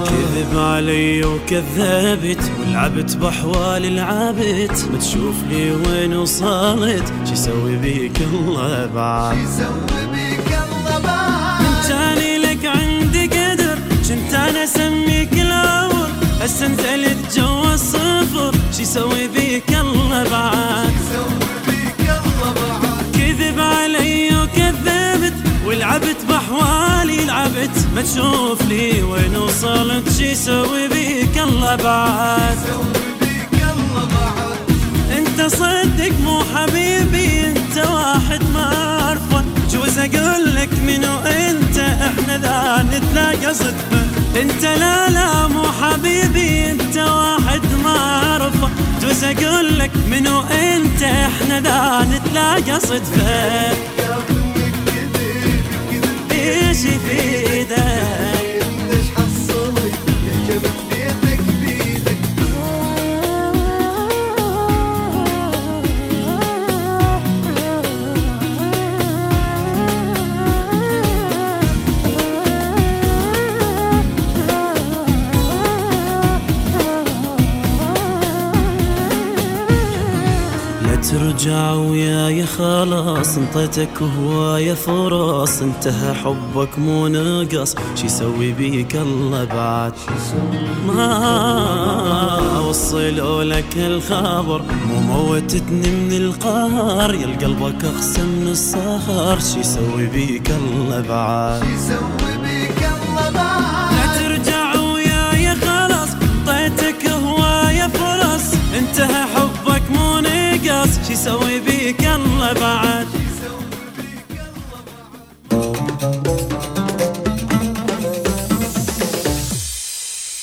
[0.05, 8.85] كذب علي وكذبت ولعبت بحوالي لعبت ما تشوف لي وين وصلت شو يسوي بيك الله
[8.85, 9.37] بعد؟
[11.89, 13.77] كاني لك عندي قدر
[14.09, 16.09] كنت أنا اسميك العمر
[16.41, 20.93] هسه نزلت جوا الصفر شي يسوي بيك الله بعد.
[23.13, 25.33] كذب علي وكذبت
[25.65, 27.77] ولعبت بحوالي لعبت.
[27.95, 32.57] ما تشوف لي وين وصلت شي يسوي بيك الله بعد.
[35.49, 39.43] صدق مو حبيبي انت واحد ما أعرفه.
[39.71, 44.01] جوز أقول لك منو أنت؟ إحنا ذا نتلاقى صدفة.
[44.41, 48.69] انت لا لا مو حبيبي انت واحد ما أعرفه.
[49.01, 53.71] جوز أقول لك منو أنت؟ إحنا ذا نتلاقى صدفة.
[56.31, 58.38] إيش يفيدك؟
[81.39, 87.75] لا ترجع وياي خلاص انطيتك هواية فرص انتهى حبك مو نقص.
[87.95, 89.93] شي يسوي بيك الله بعد؟
[90.87, 94.61] ما وصلوا لك الخبر.
[94.87, 99.39] مو موتتني من القهر يا قلبك اخسى من السهر.
[99.39, 101.63] شي يسوي بيك الله بعد؟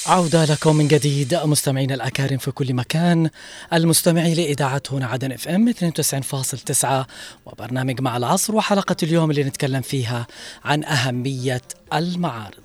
[0.09, 1.35] عودة لكم من جديد.
[1.35, 3.31] مستمعينا الأكارم في كل مكان
[3.73, 7.07] المستمعي لإذاعة هنا عدن إف إم 92.9
[7.47, 10.27] وبرنامج مع العصر وحلقة اليوم اللي نتكلم فيها
[10.65, 12.65] عن أهمية المعارض.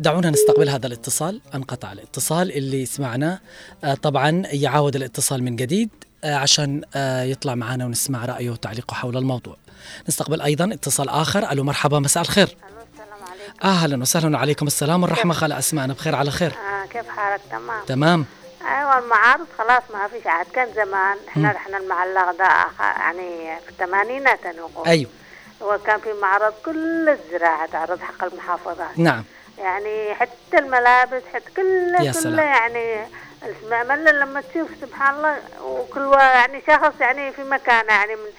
[0.00, 3.40] دعونا نستقبل هذا الاتصال أنقطع الاتصال اللي سمعناه
[3.84, 5.90] آه، طبعا يعاود الاتصال من جديد
[6.24, 9.56] آه، عشان آه، يطلع معنا ونسمع رأيه وتعليقه حول الموضوع.
[10.08, 11.52] نستقبل أيضا اتصال آخر.
[11.52, 12.56] ألو مرحبا مساء الخير.
[13.64, 15.34] أهلا وسهلا وعليكم السلام والرحمة.
[15.34, 16.50] خالة أسماء أنا بخير على خير.
[16.52, 17.84] آه كيف حالك؟ تمام.
[17.86, 18.26] تمام.
[18.62, 20.46] أيوه المعارض خلاص ما فيش عاد.
[20.46, 22.48] كان زمان إحنا رحنا المعلق ده
[22.80, 25.10] يعني في الثمانينات أنا بقول أيوه.
[25.60, 28.98] وكان في معرض كل الزراعة تعرض حق المحافظات.
[28.98, 29.24] نعم.
[29.58, 32.38] يعني حتى الملابس حتى كل يا كل سلام.
[32.38, 33.06] يعني
[33.70, 38.30] ملا لما تشوف سبحان الله وكل يعني شخص يعني في مكانه يعني من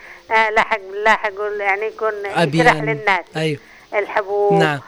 [0.55, 2.13] لاحق لاحق يعني يكون
[2.53, 3.25] يشرح للناس.
[3.35, 3.59] أيوه.
[3.93, 4.79] الحبوب نعم.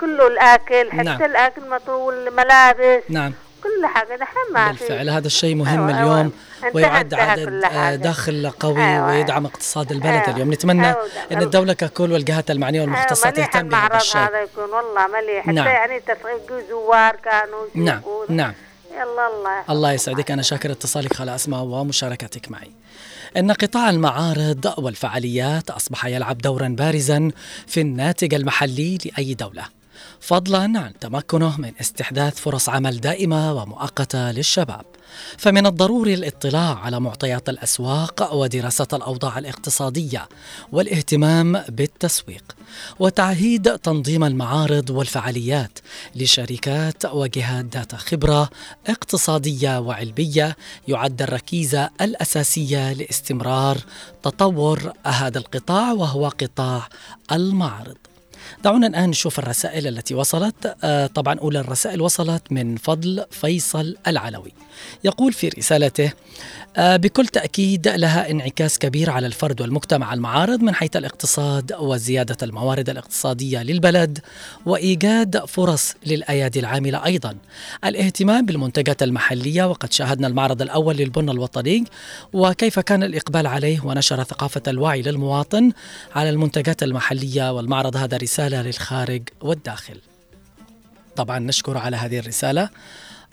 [0.00, 1.22] كله الأكل حتى نعم.
[1.22, 6.32] الأكل مطول الملابس نعم كل حاجة دحين ما بالفعل هذا الشيء مهم أيوة، اليوم
[6.64, 6.76] أيوة.
[6.76, 8.02] ويعد عدد.
[8.02, 10.30] دخل قوي أيوة، ويدعم اقتصاد البلد أيوة.
[10.30, 14.40] اليوم نتمنى أيوة، إن ده- الدولة ككل والجهات المعنية والمختصة أيوة، تهتم بهذا الشيء هذا
[14.42, 15.66] يكون والله مليح حتى نعم.
[15.66, 18.00] يعني تفريق زوار كانوا نعم.
[18.28, 18.54] نعم
[18.94, 22.70] يلا الله الله يسعدك أنا شاكر اتصالك خالة أسماء ومشاركتك معي
[23.36, 27.30] إن قطاع المعارض والفعاليات أصبح يلعب دورا بارزا
[27.66, 29.81] في الناتج المحلي لأي دولة.
[30.20, 34.84] فضلا عن تمكنه من استحداث فرص عمل دائمة ومؤقتة للشباب.
[35.38, 40.28] فمن الضروري الاطلاع على معطيات الأسواق ودراسة الأوضاع الاقتصادية
[40.72, 42.56] والاهتمام بالتسويق
[42.98, 45.78] وتعهيد تنظيم المعارض والفعاليات
[46.16, 48.50] لشركات وجهات ذات خبرة
[48.86, 50.56] اقتصادية وعلمية
[50.88, 53.78] يعد الركيزة الأساسية لاستمرار
[54.22, 56.88] تطور هذا القطاع وهو قطاع
[57.32, 58.11] المعارض.
[58.64, 60.76] دعونا الآن نشوف الرسائل التي وصلت.
[60.84, 64.52] آه، طبعا أولى الرسائل وصلت من فضل فيصل العلوي.
[65.04, 66.12] يقول في رسالته
[66.76, 72.90] آه، بكل تأكيد لها انعكاس كبير على الفرد والمجتمع المعارض من حيث الاقتصاد وزيادة الموارد
[72.90, 74.18] الاقتصادية للبلد
[74.66, 77.36] وإيجاد فرص للأيادي العاملة أيضا.
[77.84, 81.84] الاهتمام بالمنتجات المحلية وقد شاهدنا المعرض الأول للبن الوطني
[82.32, 85.72] وكيف كان الإقبال عليه ونشر ثقافة الوعي للمواطن
[86.14, 87.52] على المنتجات المحلية.
[87.52, 90.00] والمعرض هذا رسالة للخارج والداخل.
[91.16, 92.68] طبعا نشكر على هذه الرسالة.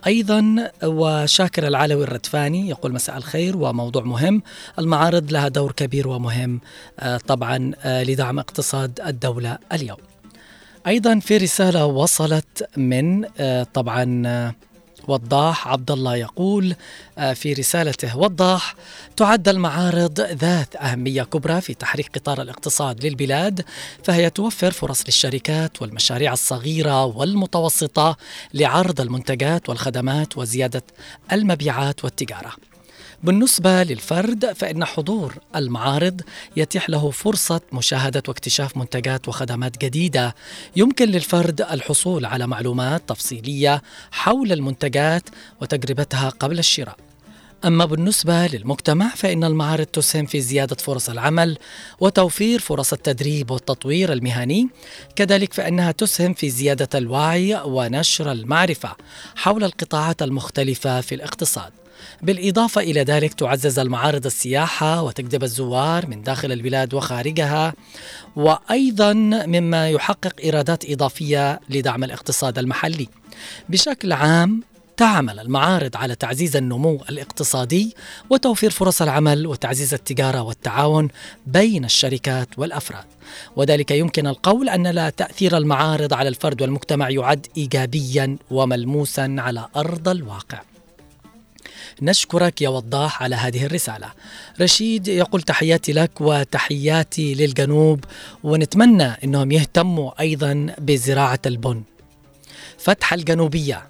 [0.07, 4.41] أيضا وشاكر العلوي الردفاني يقول مساء الخير وموضوع مهم.
[4.79, 6.61] المعارض لها دور كبير ومهم
[6.99, 9.97] آه، طبعا آه، لدعم اقتصاد الدولة اليوم.
[10.87, 14.53] أيضا في رسالة وصلت من آه، طبعا
[15.09, 16.75] وضاح عبد الله يقول
[17.17, 18.75] آه، في رسالته وضاح
[19.17, 23.65] تعد المعارض ذات أهمية كبرى في تحريك قطار الاقتصاد للبلاد
[24.03, 28.17] فهي توفر فرص للشركات والمشاريع الصغيرة والمتوسطة
[28.53, 30.83] لعرض المنتجات والخدمات وزيادة
[31.31, 32.68] المبيعات والتجارة.
[33.23, 36.21] بالنسبة للفرد فإن حضور المعارض
[36.57, 40.35] يتيح له فرصة مشاهدة واكتشاف منتجات وخدمات جديدة.
[40.75, 45.23] يمكن للفرد الحصول على معلومات تفصيلية حول المنتجات
[45.61, 46.95] وتجربتها قبل الشراء.
[47.65, 51.57] أما بالنسبة للمجتمع فإن المعارض تسهم في زيادة فرص العمل
[51.99, 54.67] وتوفير فرص التدريب والتطوير المهني.
[55.15, 58.95] كذلك فإنها تسهم في زيادة الوعي ونشر المعرفة
[59.35, 61.71] حول القطاعات المختلفة في الاقتصاد.
[62.21, 67.73] بالإضافة إلى ذلك تعزز المعارض السياحة وتجذب الزوار من داخل البلاد وخارجها
[68.35, 73.07] وأيضا مما يحقق إيرادات إضافية لدعم الاقتصاد المحلي.
[73.69, 74.63] بشكل عام
[74.97, 77.95] تعمل المعارض على تعزيز النمو الاقتصادي
[78.29, 81.07] وتوفير فرص العمل وتعزيز التجارة والتعاون
[81.47, 83.05] بين الشركات والأفراد.
[83.55, 90.09] وذلك يمكن القول أن لا تأثير المعارض على الفرد والمجتمع يعد ايجابيا وملموسا على أرض
[90.09, 90.61] الواقع.
[92.01, 94.07] نشكرك يا وضاح على هذه الرسالة.
[94.61, 98.05] رشيد يقول تحياتي لك وتحياتي للجنوب
[98.43, 101.83] ونتمنى أنهم يهتموا أيضا بزراعة البن.
[102.77, 103.89] فتح الجنوبية.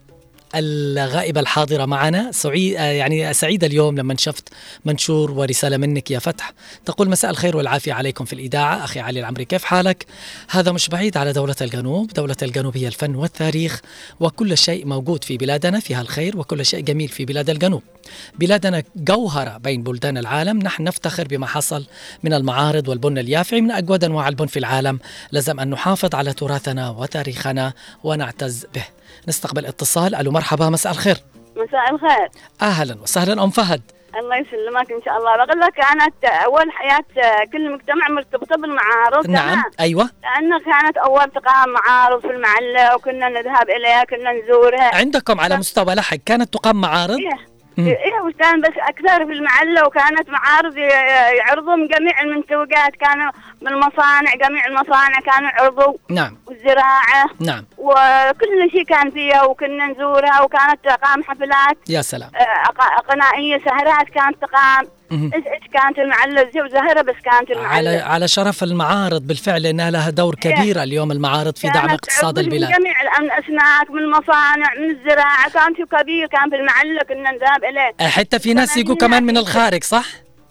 [0.56, 2.32] الغائبة الحاضرة معنا.
[2.32, 4.50] سعيد يعني سعيدة اليوم لما شفت
[4.86, 6.54] منشور ورسالة منك يا فتح.
[6.86, 8.84] تقول مساء الخير والعافية عليكم في الإذاعة.
[8.84, 10.06] أخي علي العمري كيف حالك؟
[10.50, 12.14] هذا مش بعيد على دولة الجنوب.
[12.14, 13.82] دولة الجنوب هي الفن والتاريخ
[14.20, 17.84] وكل شيء موجود في بلادنا فيها الخير وكل شيء جميل في بلاد الجنوب.
[18.40, 20.58] بلادنا جوهرة بين بلدان العالم.
[20.60, 21.86] نحن نفتخر بما حصل
[22.24, 25.00] من المعارض والبن اليافعي من أجود أنواع البن في العالم.
[25.32, 27.74] لازم أن نحافظ على تراثنا وتاريخنا
[28.04, 28.99] ونعتز به.
[29.28, 30.16] نستقبل اتصال.
[30.16, 31.18] ألو مرحبا مساء الخير.
[31.56, 32.30] مساء الخير.
[32.62, 33.44] أهلا وسهلا.
[33.44, 33.82] أم فهد.
[34.20, 35.46] الله يسلمك إن شاء الله.
[35.46, 40.10] بقول لك كانت أول حياة كل مجتمع مرتبطة بالمعارض نعم تمام؟ أيوه.
[40.24, 44.96] لأنه كانت أول تقام معارض في المعلة وكنا نذهب إليها كنا نزورها.
[44.96, 47.59] عندكم على مستوى لحق كانت تقام معارض إيه.
[47.78, 52.96] إيه وكان بس أكثر في المعلة وكانت معارض يعرضوا من جميع المنتوجات.
[52.96, 55.94] كانوا من المصانع جميع المصانع كانوا يعرضوا.
[56.10, 56.38] نعم.
[56.48, 57.26] والزراعة.
[57.40, 57.66] نعم.
[57.78, 61.78] وكل شيء كان فيها وكنا نزورها وكانت تقام حفلات.
[61.90, 62.30] يا سلام.
[62.36, 64.88] آه، أق- غنائيه سهرات كانت تقام.
[65.74, 70.36] كانت المعله زي وزهرة بس كانت المعله على على شرف المعارض بالفعل لانها لها دور
[70.36, 75.50] كبير اليوم المعارض في دعم اقتصاد البلاد من جميع الأسماك من المصانع من الزراعة.
[75.50, 78.10] كان في كبير كان في المعله كنا نذهب إليه.
[78.10, 80.06] حتى في ناس يجوا كمان من الخارج صح؟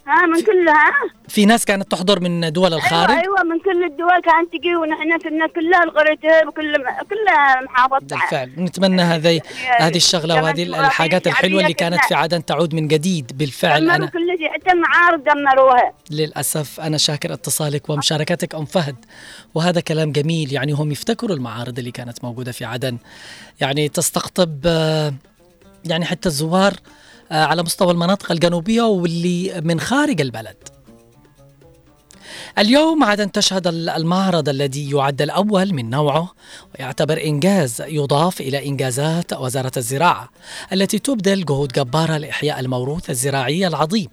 [0.09, 0.93] ها من كلها؟
[1.29, 5.19] في ناس كانت تحضر من دول الخارج؟ أيوه أيوه من كل الدول كانت تجي ونحن
[5.19, 6.77] كنا كلها القريتين وكل
[7.11, 7.99] كلها محافظة.
[7.99, 8.53] بالفعل.
[8.59, 9.41] نتمنى هذه
[9.79, 13.91] هذه الشغلة وهذه الحاجات الحلوة اللي كانت في عدن تعود من جديد بالفعل.
[13.91, 15.93] أنا كل شيء حتى المعارض دمروها.
[16.11, 18.97] للأسف أنا شاكر اتصالك ومشاركتك أم فهد.
[19.55, 22.99] وهذا كلام جميل يعني هم يفتكروا المعارض اللي كانت موجودة في عدن.
[23.61, 25.15] يعني تستقطب آه،
[25.85, 26.75] يعني حتى الزوار
[27.31, 30.57] على مستوى المناطق الجنوبية واللي من خارج البلد.
[32.59, 36.33] اليوم عدن تشهد المعرض الذي يعد الأول من نوعه
[36.75, 40.29] ويعتبر إنجاز يضاف إلى إنجازات وزارة الزراعة
[40.73, 44.09] التي تبذل جهود جبارة لإحياء الموروث الزراعي العظيم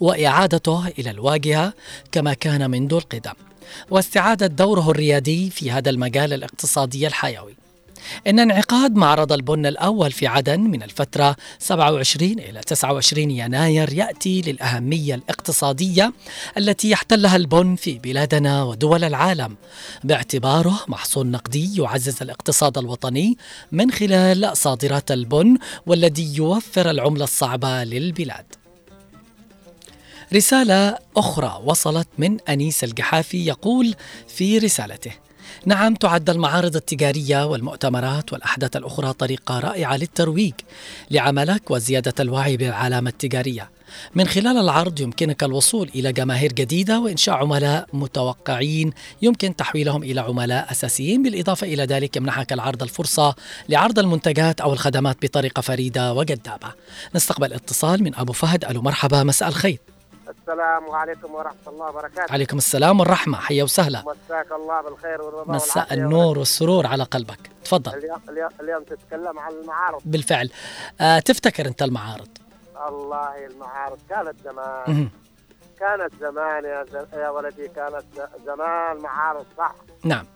[0.00, 1.72] وإعادته إلى الواجهة
[2.12, 3.34] كما كان منذ القدم.
[3.90, 7.63] واستعادة دوره الريادي في هذا المجال الاقتصادي الحيوي.
[8.26, 15.14] إن انعقاد معرض البن الأول في عدن من الفترة 27 إلى 29 يناير يأتي للأهمية
[15.14, 16.12] الاقتصادية
[16.58, 19.56] التي يحتلها البن في بلادنا ودول العالم.
[20.04, 23.36] باعتباره محصول نقدي يعزز الاقتصاد الوطني
[23.72, 28.44] من خلال صادرات البن والذي يوفر العملة الصعبة للبلاد.
[30.34, 33.94] رسالة أخرى وصلت من أنيس الجحافي يقول
[34.28, 35.12] في رسالته
[35.66, 40.52] نعم تعد المعارض التجارية والمؤتمرات والأحداث الأخرى طريقة رائعة للترويج
[41.10, 43.70] لعملك وزيادة الوعي بالعلامة التجارية.
[44.14, 48.92] من خلال العرض يمكنك الوصول إلى جماهير جديدة وإنشاء عملاء متوقعين.
[49.22, 53.34] يمكن تحويلهم إلى عملاء أساسيين بالإضافة إلى ذلك يمنحك العرض الفرصة
[53.68, 56.68] لعرض المنتجات أو الخدمات بطريقة فريدة وجذابة.
[57.14, 59.93] نستقبل اتصال من أبو فهد ألو مرحبا مساء الخير.
[60.28, 62.32] السلام عليكم ورحمة الله وبركاته.
[62.32, 64.02] عليكم السلام والرحمة حيا وسهلا.
[64.06, 67.50] مساك الله بالخير والرضا مساء النور والسرور على قلبك.
[67.64, 68.10] تفضل.
[68.60, 70.02] اليوم, تتكلم عن المعارض.
[70.04, 70.50] بالفعل.
[71.00, 72.28] آه تفتكر أنت المعارض؟
[72.88, 75.08] الله المعارض كانت زمان.
[75.80, 77.14] كانت زمان يا, ز...
[77.14, 78.04] يا ولدي كانت
[78.46, 79.74] زمان معارض صح.
[80.04, 80.26] نعم.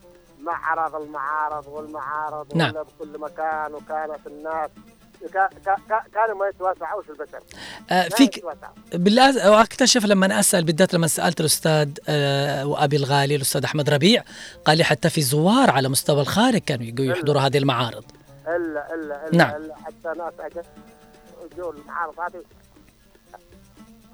[0.41, 2.73] معرض المعارض والمعارض نعم.
[2.73, 4.71] بكل مكان وكانت الناس
[5.33, 7.41] كا- كا- كا- كانوا ما يتواسعوش البشر
[7.91, 8.45] آه، فيك.
[8.95, 14.23] بالله واكتشف لما أسأل بالذات لما سألت الأستاذ آه، وأبي الغالي الأستاذ أحمد ربيع
[14.65, 18.05] قال لي حتى في زوار على مستوى الخارج كانوا يحضروا هذه المعارض
[18.47, 19.57] الا الا الا, نعم.
[19.63, 20.65] إلا حتى ناس
[21.57, 22.43] جو المعارض هذه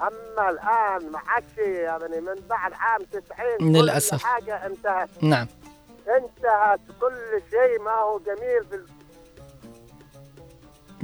[0.00, 4.22] أما الآن ما عادش يعني من بعد عام 90 كل للأسف.
[4.22, 5.46] حاجة انتهت نعم
[6.16, 8.74] انتهت كل شيء ما هو جميل في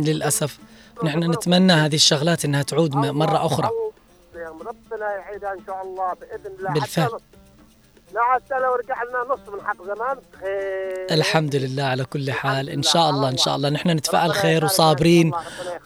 [0.05, 0.59] للأسف.
[1.05, 3.71] نحن نتمنى هذه الشغلات إنها تعود م- مرة أخرى.
[4.35, 6.73] يا ربنا يعيدها إن شاء الله بإذن الله.
[6.73, 7.11] بالفعل.
[8.15, 12.71] لا حتى لو رجعنا نص من حق زمان خير الحمد لله على كل حال.
[12.71, 13.69] إن شاء الله إن شاء الله.
[13.69, 15.33] نحن نتفائل خير وصابرين.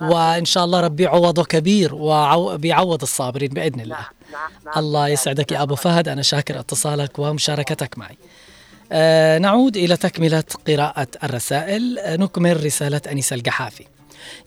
[0.01, 4.07] وإن شاء الله ربي عوضه كبير وبيعوض الصابرين بإذن الله.
[4.77, 6.09] الله يسعدك يا أبو فهد.
[6.09, 8.19] أنا شاكر اتصالك ومشاركتك معي.
[8.93, 11.99] آه نعود إلى تكملة قراءة الرسائل.
[11.99, 13.87] آه، نكمل رسالة أنيس القحافي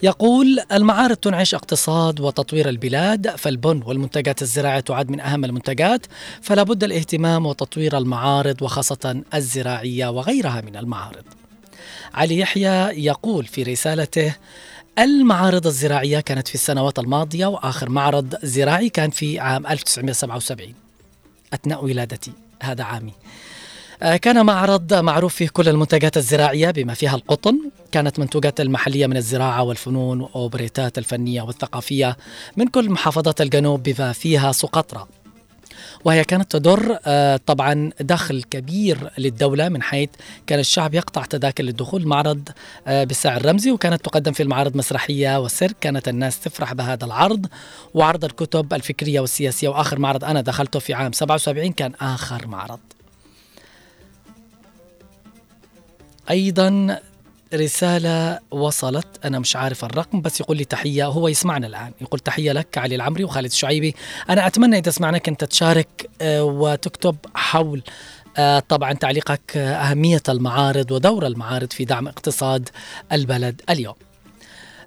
[0.04, 6.06] يقول المعارض تنعش اقتصاد وتطوير البلاد فالبن والمنتجات الزراعية تعد من أهم المنتجات
[6.42, 11.24] فلا بد الاهتمام وتطوير المعارض وخاصة الزراعية وغيرها من المعارض.
[12.14, 14.36] علي يحيى يقول في رسالته
[15.00, 20.74] المعارض الزراعية كانت في السنوات الماضية وآخر معرض زراعي كان في عام 1977
[21.54, 22.32] أثناء ولادتي
[22.64, 23.14] هذا عامي.
[24.02, 27.60] كان معرض معروف فيه كل المنتجات الزراعية بما فيها القطن.
[27.92, 32.18] كانت منتوجات المحلية من الزراعة والفنون وأوبريتات الفنية والثقافية
[32.58, 35.08] من كل محافظات الجنوب بما فيها سقطرى
[36.06, 40.10] وهي كانت تدر آه، طبعا دخل كبير للدولة من حيث
[40.48, 42.50] كان الشعب يقطع تذاكر للدخول المعرض
[42.88, 47.46] آه، بالسعر الرمزي وكانت تقدم في المعرض مسرحية وسيرك كانت الناس تفرح بهذا العرض.
[47.94, 52.80] وعرض الكتب الفكرية والسياسية وآخر معرض أنا دخلته في عام 77 كان آخر معرض.
[56.30, 57.00] أيضا
[57.54, 61.06] رسالة وصلت أنا مش عارف الرقم بس يقول لي تحية.
[61.06, 61.92] هو يسمعنا الآن.
[62.02, 63.96] يقول تحية لك علي العمري وخالد الشعيبي.
[64.30, 67.84] أنا أتمنى إذا سمعناك أنت تشارك آه، وتكتب حول
[68.38, 72.70] آه، طبعا تعليقك آه، أهمية المعارض ودور المعارض في دعم اقتصاد
[73.12, 73.96] البلد اليوم.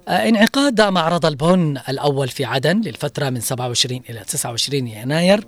[0.07, 5.45] انعقاد معرض البن الأول في عدن للفترة من 27 إلى 29 يناير.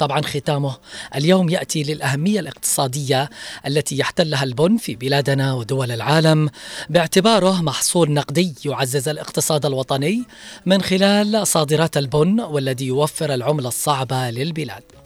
[0.00, 0.76] طبعا ختامه
[1.16, 3.30] اليوم يأتي للأهمية الاقتصادية
[3.66, 6.50] التي يحتلها البن في بلادنا ودول العالم
[6.90, 10.24] باعتباره محصول نقدي يعزز الاقتصاد الوطني
[10.66, 14.99] من خلال صادرات البن والذي يوفر العملة الصعبة للبلاد.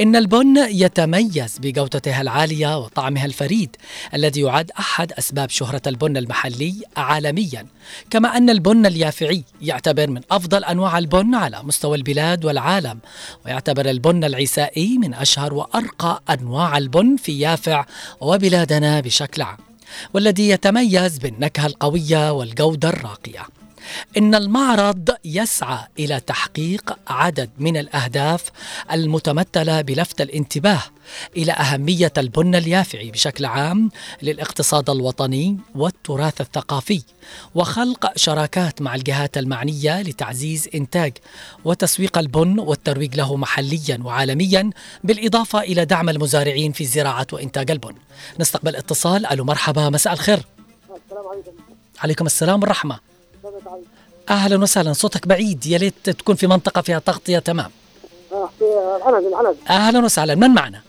[0.00, 3.76] إن البن يتميز بجودته العالية وطعمها الفريد
[4.14, 7.66] الذي يعد أحد أسباب شهرة البن المحلي عالميا.
[8.10, 12.98] كما أن البن اليافعي يعتبر من أفضل أنواع البن على مستوى البلاد والعالم
[13.46, 17.84] ويعتبر البن العسائي من أشهر وأرقى أنواع البن في يافع
[18.20, 19.56] وبلادنا بشكل عام
[20.14, 23.65] والذي يتميز بالنكهة القوية والجودة الراقية.
[24.16, 28.44] إن المعرض يسعى إلى تحقيق عدد من الأهداف
[28.92, 30.82] المتمثلة بلفت الانتباه
[31.36, 33.90] إلى أهمية البن اليافعي بشكل عام
[34.22, 37.02] للاقتصاد الوطني والتراث الثقافي
[37.54, 41.12] وخلق شراكات مع الجهات المعنية لتعزيز إنتاج
[41.64, 44.70] وتسويق البن والترويج له محليا وعالميا
[45.04, 47.94] بالإضافة إلى دعم المزارعين في زراعة وإنتاج البن.
[48.40, 49.26] نستقبل اتصال.
[49.26, 50.40] ألو مرحبا مساء الخير.
[51.04, 51.50] السلام عليكم.
[51.98, 53.15] عليكم السلام والرحمة.
[54.30, 54.92] أهلا وسهلا.
[54.92, 55.66] صوتك بعيد.
[55.66, 57.70] يا ليت تكون في منطقة فيها تغطيه تمام.
[58.58, 58.64] في
[59.70, 60.34] أهلا وسهلا.
[60.34, 60.80] من معنا؟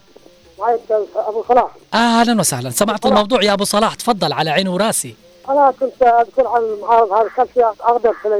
[0.59, 0.79] معي
[1.15, 2.69] ابو صلاح أهلا وسهلا.
[2.69, 3.95] سمعت الموضوع يا أبو صلاح.
[3.95, 5.15] تفضل على عيني وراسي.
[5.49, 8.37] أنا كنت أذكر عن المعارض هذا كان في اقدم في ما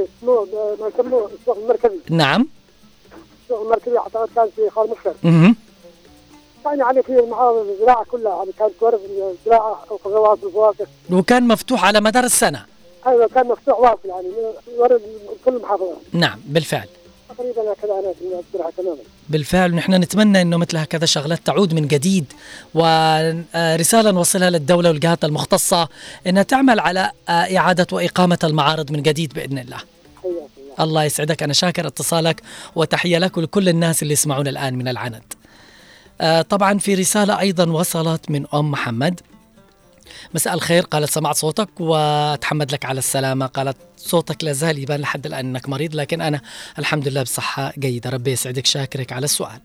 [0.88, 1.98] يسموه السوق المركزي.
[2.10, 2.48] نعم.
[3.44, 5.56] السوق المركزي أعتقد كان في خال مشكل مهم.
[6.66, 8.36] يعني يعني في المعارض الزراعة كلها.
[8.36, 9.00] يعني كانت تورد
[9.40, 12.64] الزراعة والخضروات والفواكه وكان مفتوح على مدار السنة.
[13.06, 14.26] أيوه كان مفتوح واصل يعني
[14.76, 15.00] يورد
[15.44, 16.88] كل المحافظات نعم بالفعل.
[17.28, 18.98] تقريبا هكذا أنا اذكرها تماما.
[19.28, 22.24] بالفعل نحن نتمنى إنه مثل هكذا شغلات تعود من جديد
[22.74, 25.88] ورسالة نوصلها للدولة والجهات المختصة
[26.26, 29.78] إنها تعمل على آه، إعادة وإقامة المعارض من جديد بإذن الله.
[30.80, 31.04] الله.
[31.04, 31.42] يسعدك.
[31.42, 32.42] أنا شاكر اتصالك
[32.76, 35.22] وتحية لك ولكل الناس اللي يسمعون الآن من العند.
[36.20, 39.20] آه، طبعا في رسالة أيضا وصلت من أم محمد.
[40.34, 43.46] مساء الخير قالت سمعت صوتك وأتحمد لك على السلامة.
[43.46, 46.40] قالت صوتك لا زال يبان لحد الآن أنك مريض لكن أنا
[46.78, 48.10] الحمد لله بصحة جيدة.
[48.10, 49.60] ربي يسعدك شاكرك على السؤال.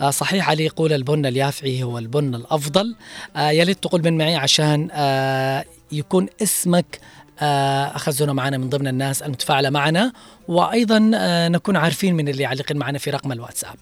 [0.00, 2.96] آه صحيح علي يقول البن اليافعي هو البن الأفضل.
[3.36, 7.00] آه يا ليت تقول من معي عشان آه يكون اسمك
[7.40, 10.12] اخذونا معنا من ضمن الناس المتفاعلة معنا.
[10.48, 13.74] وأيضا آه نكون عارفين من اللي يعلقين معنا في رقم الواتساب.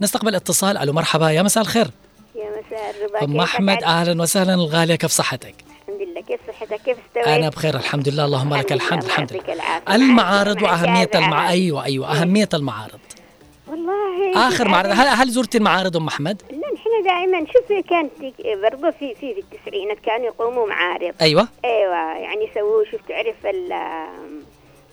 [0.00, 0.76] نستقبل اتصال.
[0.76, 1.90] ألو مرحبا يا مساء الخير.
[2.34, 3.42] يا مساء الربا.
[3.44, 4.54] أحمد علي؟ أهلا وسهلا.
[4.54, 5.54] الغالية كيف صحتك؟
[5.88, 8.24] الحمد الله كيف صحتك؟ كيف استويت؟ أنا بخير الحمد لله.
[8.24, 9.94] اللهم لك الحمد الله الحمد لله.
[9.94, 11.50] المعارض جابر المع...
[11.50, 12.20] أيوه أيوه.
[12.20, 12.98] أهمية المعارض.
[13.68, 14.48] والله.
[14.48, 17.46] آخر معرض هل, هل زرت المعارض أم أحمد؟ لا نحن دائما.
[17.52, 18.12] شوف كانت
[18.62, 21.14] برضه في في في التسعينات كانوا يقوموا معارض.
[21.20, 21.48] أيوه.
[21.64, 22.18] أيوه.
[22.18, 23.72] يعني يسووا شوف تعرف ال-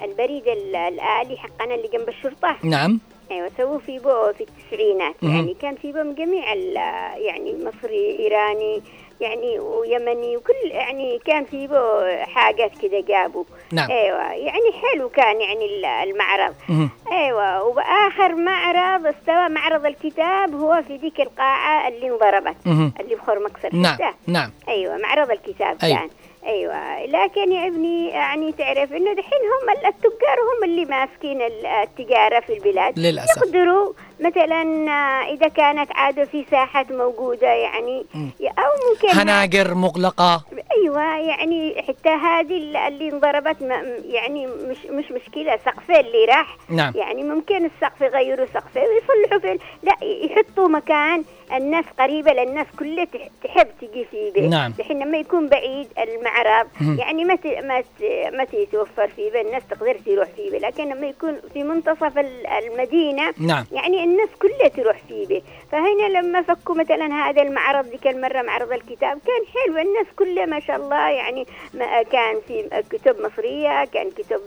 [0.02, 3.00] البريد ال- الآلي حقنا اللي جنب الشرطة؟ نعم.
[3.32, 5.16] أيوه سووا في بو في التسعينات.
[5.24, 6.76] يعني كان في بو من جميع ال-
[7.22, 8.82] يعني مصري إيراني
[9.22, 13.92] يعني ويمني وكل يعني كان في بو حاجات كده جابوا نعم.
[13.92, 16.90] أيوه يعني حلو كان يعني ال- المعرض مهم.
[17.12, 22.94] أيوه وآخر معرض استوى معرض الكتاب هو في ديك القاعة اللي انضربت مهم.
[23.00, 25.98] اللي بخور مكسر نعم؟ نعم أيوه معرض الكتاب أيوة.
[26.00, 26.10] كان
[26.46, 31.66] أيوه لكن يا ابني يعني تعرف إنه دحين هم ال- التجار هم اللي ماسكين ال-
[31.66, 33.38] التجارة في البلاد للأسف.
[33.38, 34.62] يقدروا مثلا
[34.92, 38.06] آه، إذا كانت عاده في ساحات موجودة يعني
[38.42, 40.44] أو ممكن هناجر مغلقة
[40.78, 43.58] أيوه يعني حتى هذه ال- اللي انضربت
[44.06, 46.94] يعني مش مش مشكلة سقفه اللي راح نعم.
[46.96, 53.28] يعني ممكن السقف يغيروا سقفه ويصلحوا في لا يحطوا مكان الناس قريبة للناس كلها تح-
[53.44, 54.74] تحب تجي فيه به نعم.
[54.80, 56.68] الحين لما يكون بعيد المعرض.
[57.00, 57.84] يعني ما ما
[58.30, 63.66] ما تتوفر فيه الناس تقدر تروح فيه لكن لما يكون في منتصف ال- المدينة نعم.
[63.72, 65.42] يعني الناس كلها تروح فيه به
[65.72, 69.78] فهنا لما فكوا مثلا هذا المعرض ذيك المرة معرض الكتاب كان حلو.
[69.78, 74.42] الناس كلها ما شاء الله يعني ما كان في كتب مصرية كان كتب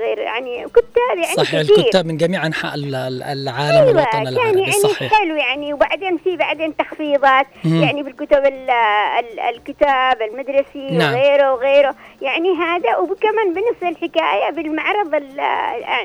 [0.00, 1.78] غير يعني كتاب يعني صحيح كثير.
[1.78, 5.14] الكتاب من جميع ال- العالم أيوة والوطن كان العربي يعني صحيح.
[5.14, 5.72] حلو يعني.
[5.74, 7.82] وبعدين في بعدين تخفيضات مم.
[7.82, 8.70] يعني بالكتب ال
[9.18, 11.12] ال الكتاب المدرسي نعم.
[11.14, 11.94] وغيره وغيره.
[12.22, 15.40] يعني هذا وكمان بنفس الحكاية بالمعرض ال-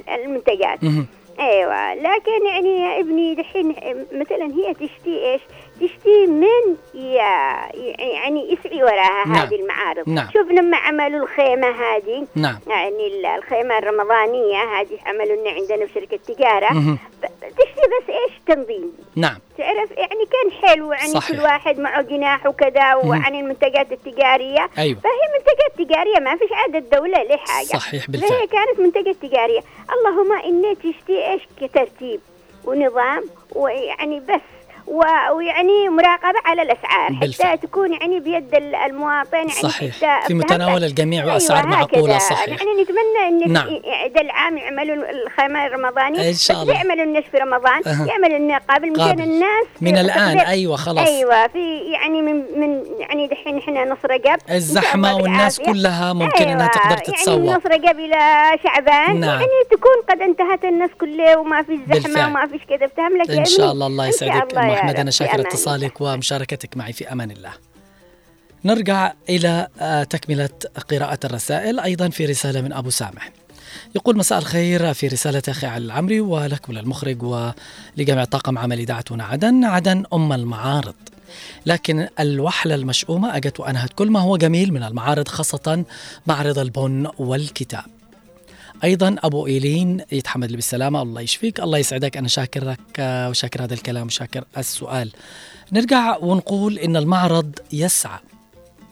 [0.09, 0.84] المنتجات.
[0.84, 1.07] مهم.
[1.39, 3.67] أيوه لكن يعني يا ابني دحين
[4.11, 5.41] مثلا هي تشتي إيش؟
[5.81, 7.55] تشتي من يا
[7.97, 9.36] يعني يسعي وراها نعم.
[9.36, 10.27] هذه المعارض نعم.
[10.34, 16.17] شوف لما عملوا الخيمة هذه نعم يعني ال- الخيمة الرمضانية هذه عملوا عندنا في شركة
[16.17, 16.67] تجارة.
[17.41, 21.32] تشتي بس إيش تنظيم نعم تعرف يعني كان حلو يعني صحيح.
[21.38, 24.70] كل واحد معه جناح وكذا وعن المنتجات التجارية.
[24.78, 24.99] أيوة.
[24.99, 28.45] فهي منتجات تجارية ما فيش عاد الدولة له حاجة صحيح فهي بالفعل.
[28.47, 29.59] كانت منتجات تجارية.
[29.93, 32.20] اللهم إني تشتي إيش كترتيب
[32.66, 33.24] ونظام
[33.55, 34.41] ويعني بس
[34.88, 37.51] ويعني مراقبة على الأسعار بالفعل.
[37.51, 42.29] حتى تكون يعني بيد ال- المواطن يعني صحيح في متناول الجميع أيوة وأسعار معقولة هكذا.
[42.29, 43.65] صحيح نحن نتمنى إن نعم.
[43.67, 43.81] في-
[44.15, 46.73] ذا العام يعملوا الخيمة الرمضاني إن شاء الله.
[46.73, 48.07] يعملوا النش في رمضان أها.
[48.07, 49.23] يعملوا لنا قابل قابل.
[49.23, 51.07] الناس من الآن، تقدر- أيوة، خلاص.
[51.07, 54.38] أيوه في يعني من من يعني دحين إحنا نص رقب
[54.95, 55.81] الله والناس بالعافية.
[55.81, 57.38] كلها ممكن إنها تقدر يعني تتسوق.
[57.55, 59.29] نص رقب إلى شعبان نعم.
[59.39, 62.27] يعني تكون قد انتهت الناس كلها وما في زحمة.
[62.27, 66.01] وما فيش كذا افتهم لك إن شاء؟ الله الله يسعدك أنا في شاكر أمان اتصالك
[66.01, 67.53] ومشاركتك معي في أمان الله.
[68.65, 70.49] نرجع إلى آه، تكملة
[70.91, 73.32] قراءة الرسائل أيضا في رسالة من أبو سامح.
[73.95, 79.63] يقول مساء الخير في رسالة أخي علي العمري ولك وللمخرج ولجميع طاقم عمل إذاعة عدن
[79.63, 80.95] عدن أم المعارض.
[81.65, 85.86] لكن الوحلة المشؤومة أجت وأنهت كل ما هو جميل من المعارض خاصة
[86.28, 87.92] معرض البن والكتاب.
[88.84, 91.01] أيضا أبو إيلين يتحمد لي بالسلامة.
[91.01, 92.17] الله يشفيك الله يسعدك.
[92.17, 95.11] أنا شاكرك آه، وشاكر هذا الكلام وشاكر السؤال.
[95.71, 98.19] نرجع ونقول إن المعرض يسعى.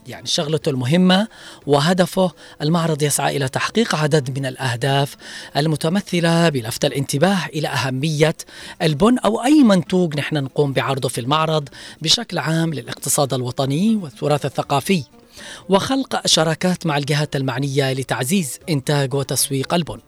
[0.08, 1.28] يعني شغلته المهمة
[1.68, 2.32] وهدفه
[2.62, 5.16] المعرض يسعى إلى تحقيق عدد من الأهداف
[5.58, 8.36] المتمثلة بلفت الانتباه إلى أهمية
[8.82, 11.70] البن أو أي منتوج نحن نقوم بعرضه في المعرض
[12.02, 15.04] بشكل عام للاقتصاد الوطني والتراث الثقافي.
[15.70, 20.00] وخلق شراكات مع الجهات المعنية لتعزيز إنتاج وتسويق البن.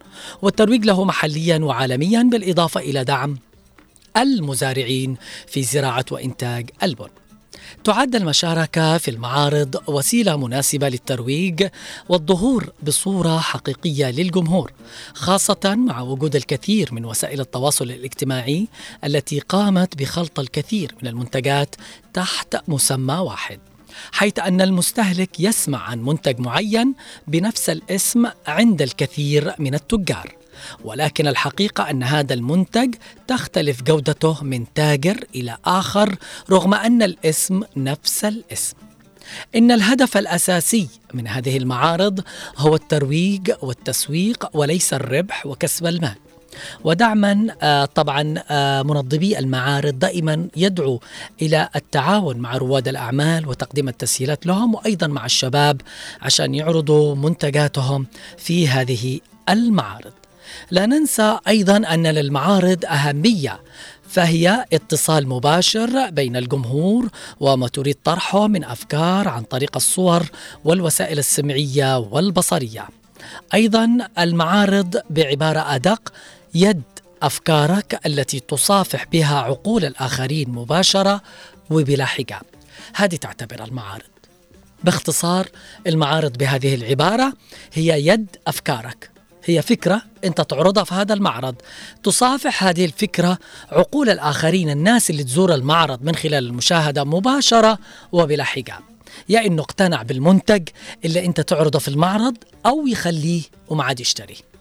[0.42, 3.38] والترويج له محليا وعالميا بالإضافة إلى دعم
[4.18, 5.18] المزارعين
[5.48, 7.10] في زراعة وإنتاج البن.
[7.84, 11.68] تعد المشاركة في المعارض وسيلة مناسبة للترويج
[12.10, 14.72] والظهور بصورة حقيقية للجمهور
[15.14, 18.68] خاصة مع وجود الكثير من وسائل التواصل الاجتماعي
[19.04, 21.76] التي قامت بخلط الكثير من المنتجات
[22.14, 23.60] تحت مسمى واحد.
[24.12, 26.94] حيث أن المستهلك يسمع عن منتج معين
[27.28, 30.36] بنفس الاسم عند الكثير من التجار.
[30.84, 32.96] ولكن الحقيقة أن هذا المنتج
[33.28, 36.16] تختلف جودته من تاجر إلى آخر
[36.50, 38.76] رغم أن الاسم نفس الاسم.
[39.56, 42.20] إن الهدف الأساسي من هذه المعارض
[42.58, 46.16] هو الترويج والتسويق وليس الربح وكسب المال.
[46.84, 51.00] ودعما آه، طبعا آه، منظمي المعارض دائما يدعو
[51.42, 55.82] إلى التعاون مع رواد الأعمال وتقديم التسهيلات لهم وأيضا مع الشباب
[56.22, 60.12] عشان يعرضوا منتجاتهم في هذه المعارض.
[60.72, 63.60] لا ننسى أيضا أن للمعارض أهمية
[64.10, 70.24] فهي اتصال مباشر بين الجمهور وما تريد طرحه من أفكار عن طريق الصور
[70.64, 72.88] والوسائل السمعية والبصرية.
[73.54, 76.14] أيضا المعارض بعبارة أدق
[76.56, 76.82] يد
[77.22, 81.22] أفكارك التي تصافح بها عقول الآخرين مباشرة
[81.70, 82.42] وبلا حجاب.
[82.96, 84.04] هذه تعتبر المعارض.
[84.84, 85.48] باختصار
[85.88, 87.34] المعارض بهذه العبارة
[87.74, 89.10] هي يد أفكارك.
[89.46, 91.56] هي فكرة أنت تعرضها في هذا المعرض
[92.04, 93.38] تصافح هذه الفكرة
[93.72, 97.80] عقول الآخرين الناس اللي تزور المعرض من خلال المشاهدة مباشرة
[98.12, 98.80] وبلا حجاب
[99.30, 100.70] يا إنه اقتنع بالمنتج
[101.06, 104.53] اللي أنت تعرضه في المعرض أو يخليه وما عاد يشتري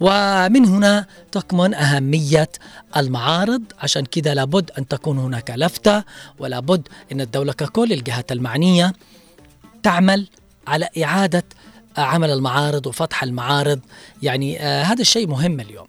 [0.00, 2.48] ومن هنا تكمن أهمية
[2.96, 3.62] المعارض.
[3.78, 6.04] عشان كده لابد أن تكون هناك لفتة
[6.38, 8.92] ولابد أن الدولة ككل الجهات المعنية
[9.82, 10.28] تعمل
[10.66, 11.44] على إعادة
[11.98, 13.80] عمل المعارض وفتح المعارض.
[14.22, 15.86] يعني آه هذا الشيء مهم اليوم.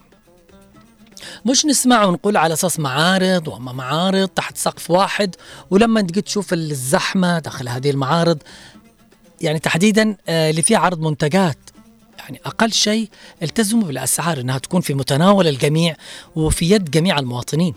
[1.45, 5.35] مش نسمع ونقول على أساس معارض وما معارض تحت سقف واحد.
[5.69, 8.37] ولما تجي تشوف الزحمة داخل هذه المعارض
[9.41, 11.57] يعني تحديدا آه اللي فيها عرض منتجات.
[12.29, 13.09] يعني أقل شيء
[13.43, 15.95] التزموا بالأسعار إنها تكون في متناول الجميع
[16.35, 17.73] وفي يد جميع المواطنين.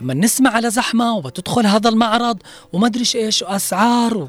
[0.00, 2.42] لما نسمع على زحمة وبتدخل هذا المعرض
[2.72, 4.28] وما أدري إيش اسعار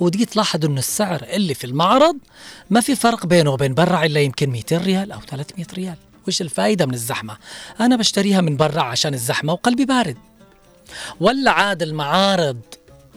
[0.00, 2.16] وتجي تلاحظ إنه السعر اللي في المعرض
[2.70, 5.96] ما في فرق بينه وبين برا إلا يمكن 200 ريال أو 300 ريال.
[6.28, 7.36] وش الفائده من الزحمة؟
[7.80, 10.16] أنا بشتريها من برا عشان الزحمة وقلبي بارد.
[11.20, 12.60] ولا عاد المعارض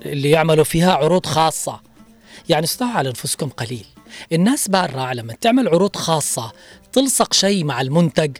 [0.06, 1.80] اللي يعملوا فيها عروض خاصة.
[2.50, 3.86] يعني استوعوا على أنفسكم قليل.
[4.32, 6.52] الناس برا لما تعمل عروض خاصة
[6.94, 8.38] تلصق شيء مع المنتج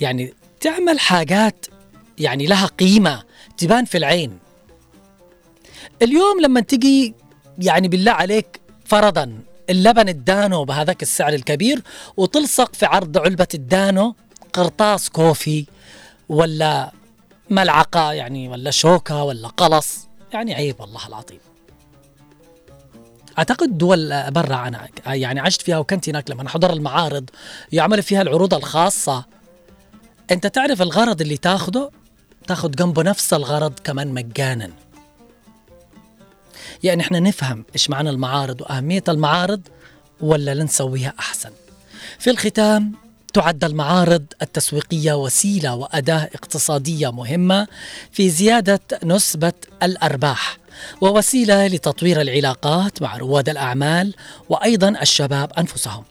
[0.00, 1.66] يعني تعمل حاجات
[2.18, 3.22] يعني لها قيمة
[3.58, 4.38] تبان في العين.
[6.02, 7.14] اليوم لما تجي
[7.58, 9.38] يعني بالله عليك فرضا
[9.70, 11.82] اللبن الدانو بهذاك السعر الكبير
[12.16, 14.14] وتلصق في عرض علبة الدانو
[14.52, 15.66] قرطاس كوفي
[16.28, 16.92] ولا
[17.50, 21.47] ملعقة يعني ولا شوكة ولا قلص يعني عيب والله العظيم.
[23.38, 27.30] أعتقد دول برا أنا يعني عشت فيها وكنت هناك لما حضر المعارض
[27.72, 29.24] يعمل فيها العروض الخاصة.
[30.30, 31.90] أنت تعرف الغرض اللي تاخده؟
[32.46, 34.70] تاخذ جنبه نفس الغرض كمان مجانا.
[36.82, 39.60] يعني إحنا نفهم إيش معنى المعارض وأهمية المعارض
[40.20, 41.50] ولا لنسويها أحسن.
[42.18, 42.92] في الختام
[43.32, 47.66] تعد المعارض التسويقية وسيلة وأداة اقتصادية مهمة
[48.12, 50.58] في زيادة نسبة الأرباح.
[51.00, 54.14] ووسيلة لتطوير العلاقات مع رواد الأعمال
[54.48, 56.04] وأيضا الشباب أنفسهم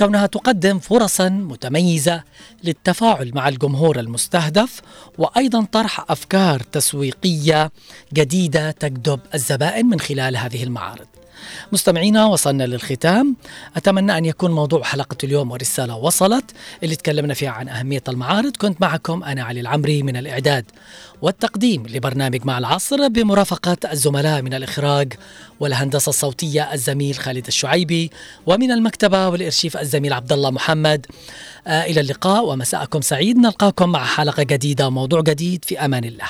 [0.00, 2.22] كونها تقدم فرصا متميزة
[2.64, 4.80] للتفاعل مع الجمهور المستهدف
[5.18, 7.70] وأيضا طرح أفكار تسويقية
[8.12, 11.13] جديدة تجذب الزبائن من خلال هذه المعارض.
[11.72, 13.36] مستمعينا وصلنا للختام.
[13.76, 16.44] أتمنى أن يكون موضوع حلقة اليوم ورسالة وصلت.
[16.82, 20.64] اللي تكلمنا فيها عن أهمية المعارض كنت معكم أنا علي العمري من الإعداد
[21.22, 25.12] والتقديم لبرنامج مع العصر بمرافقة الزملاء من الإخراج
[25.60, 28.10] والهندسة الصوتية الزميل خالد الشعيبي
[28.46, 31.06] ومن المكتبة والإرشيف الزميل عبد الله محمد.
[31.66, 33.38] آه إلى اللقاء ومساءكم سعيد.
[33.38, 35.64] نلقاكم مع حلقة جديدة وموضوع جديد.
[35.64, 36.28] في أمان الله.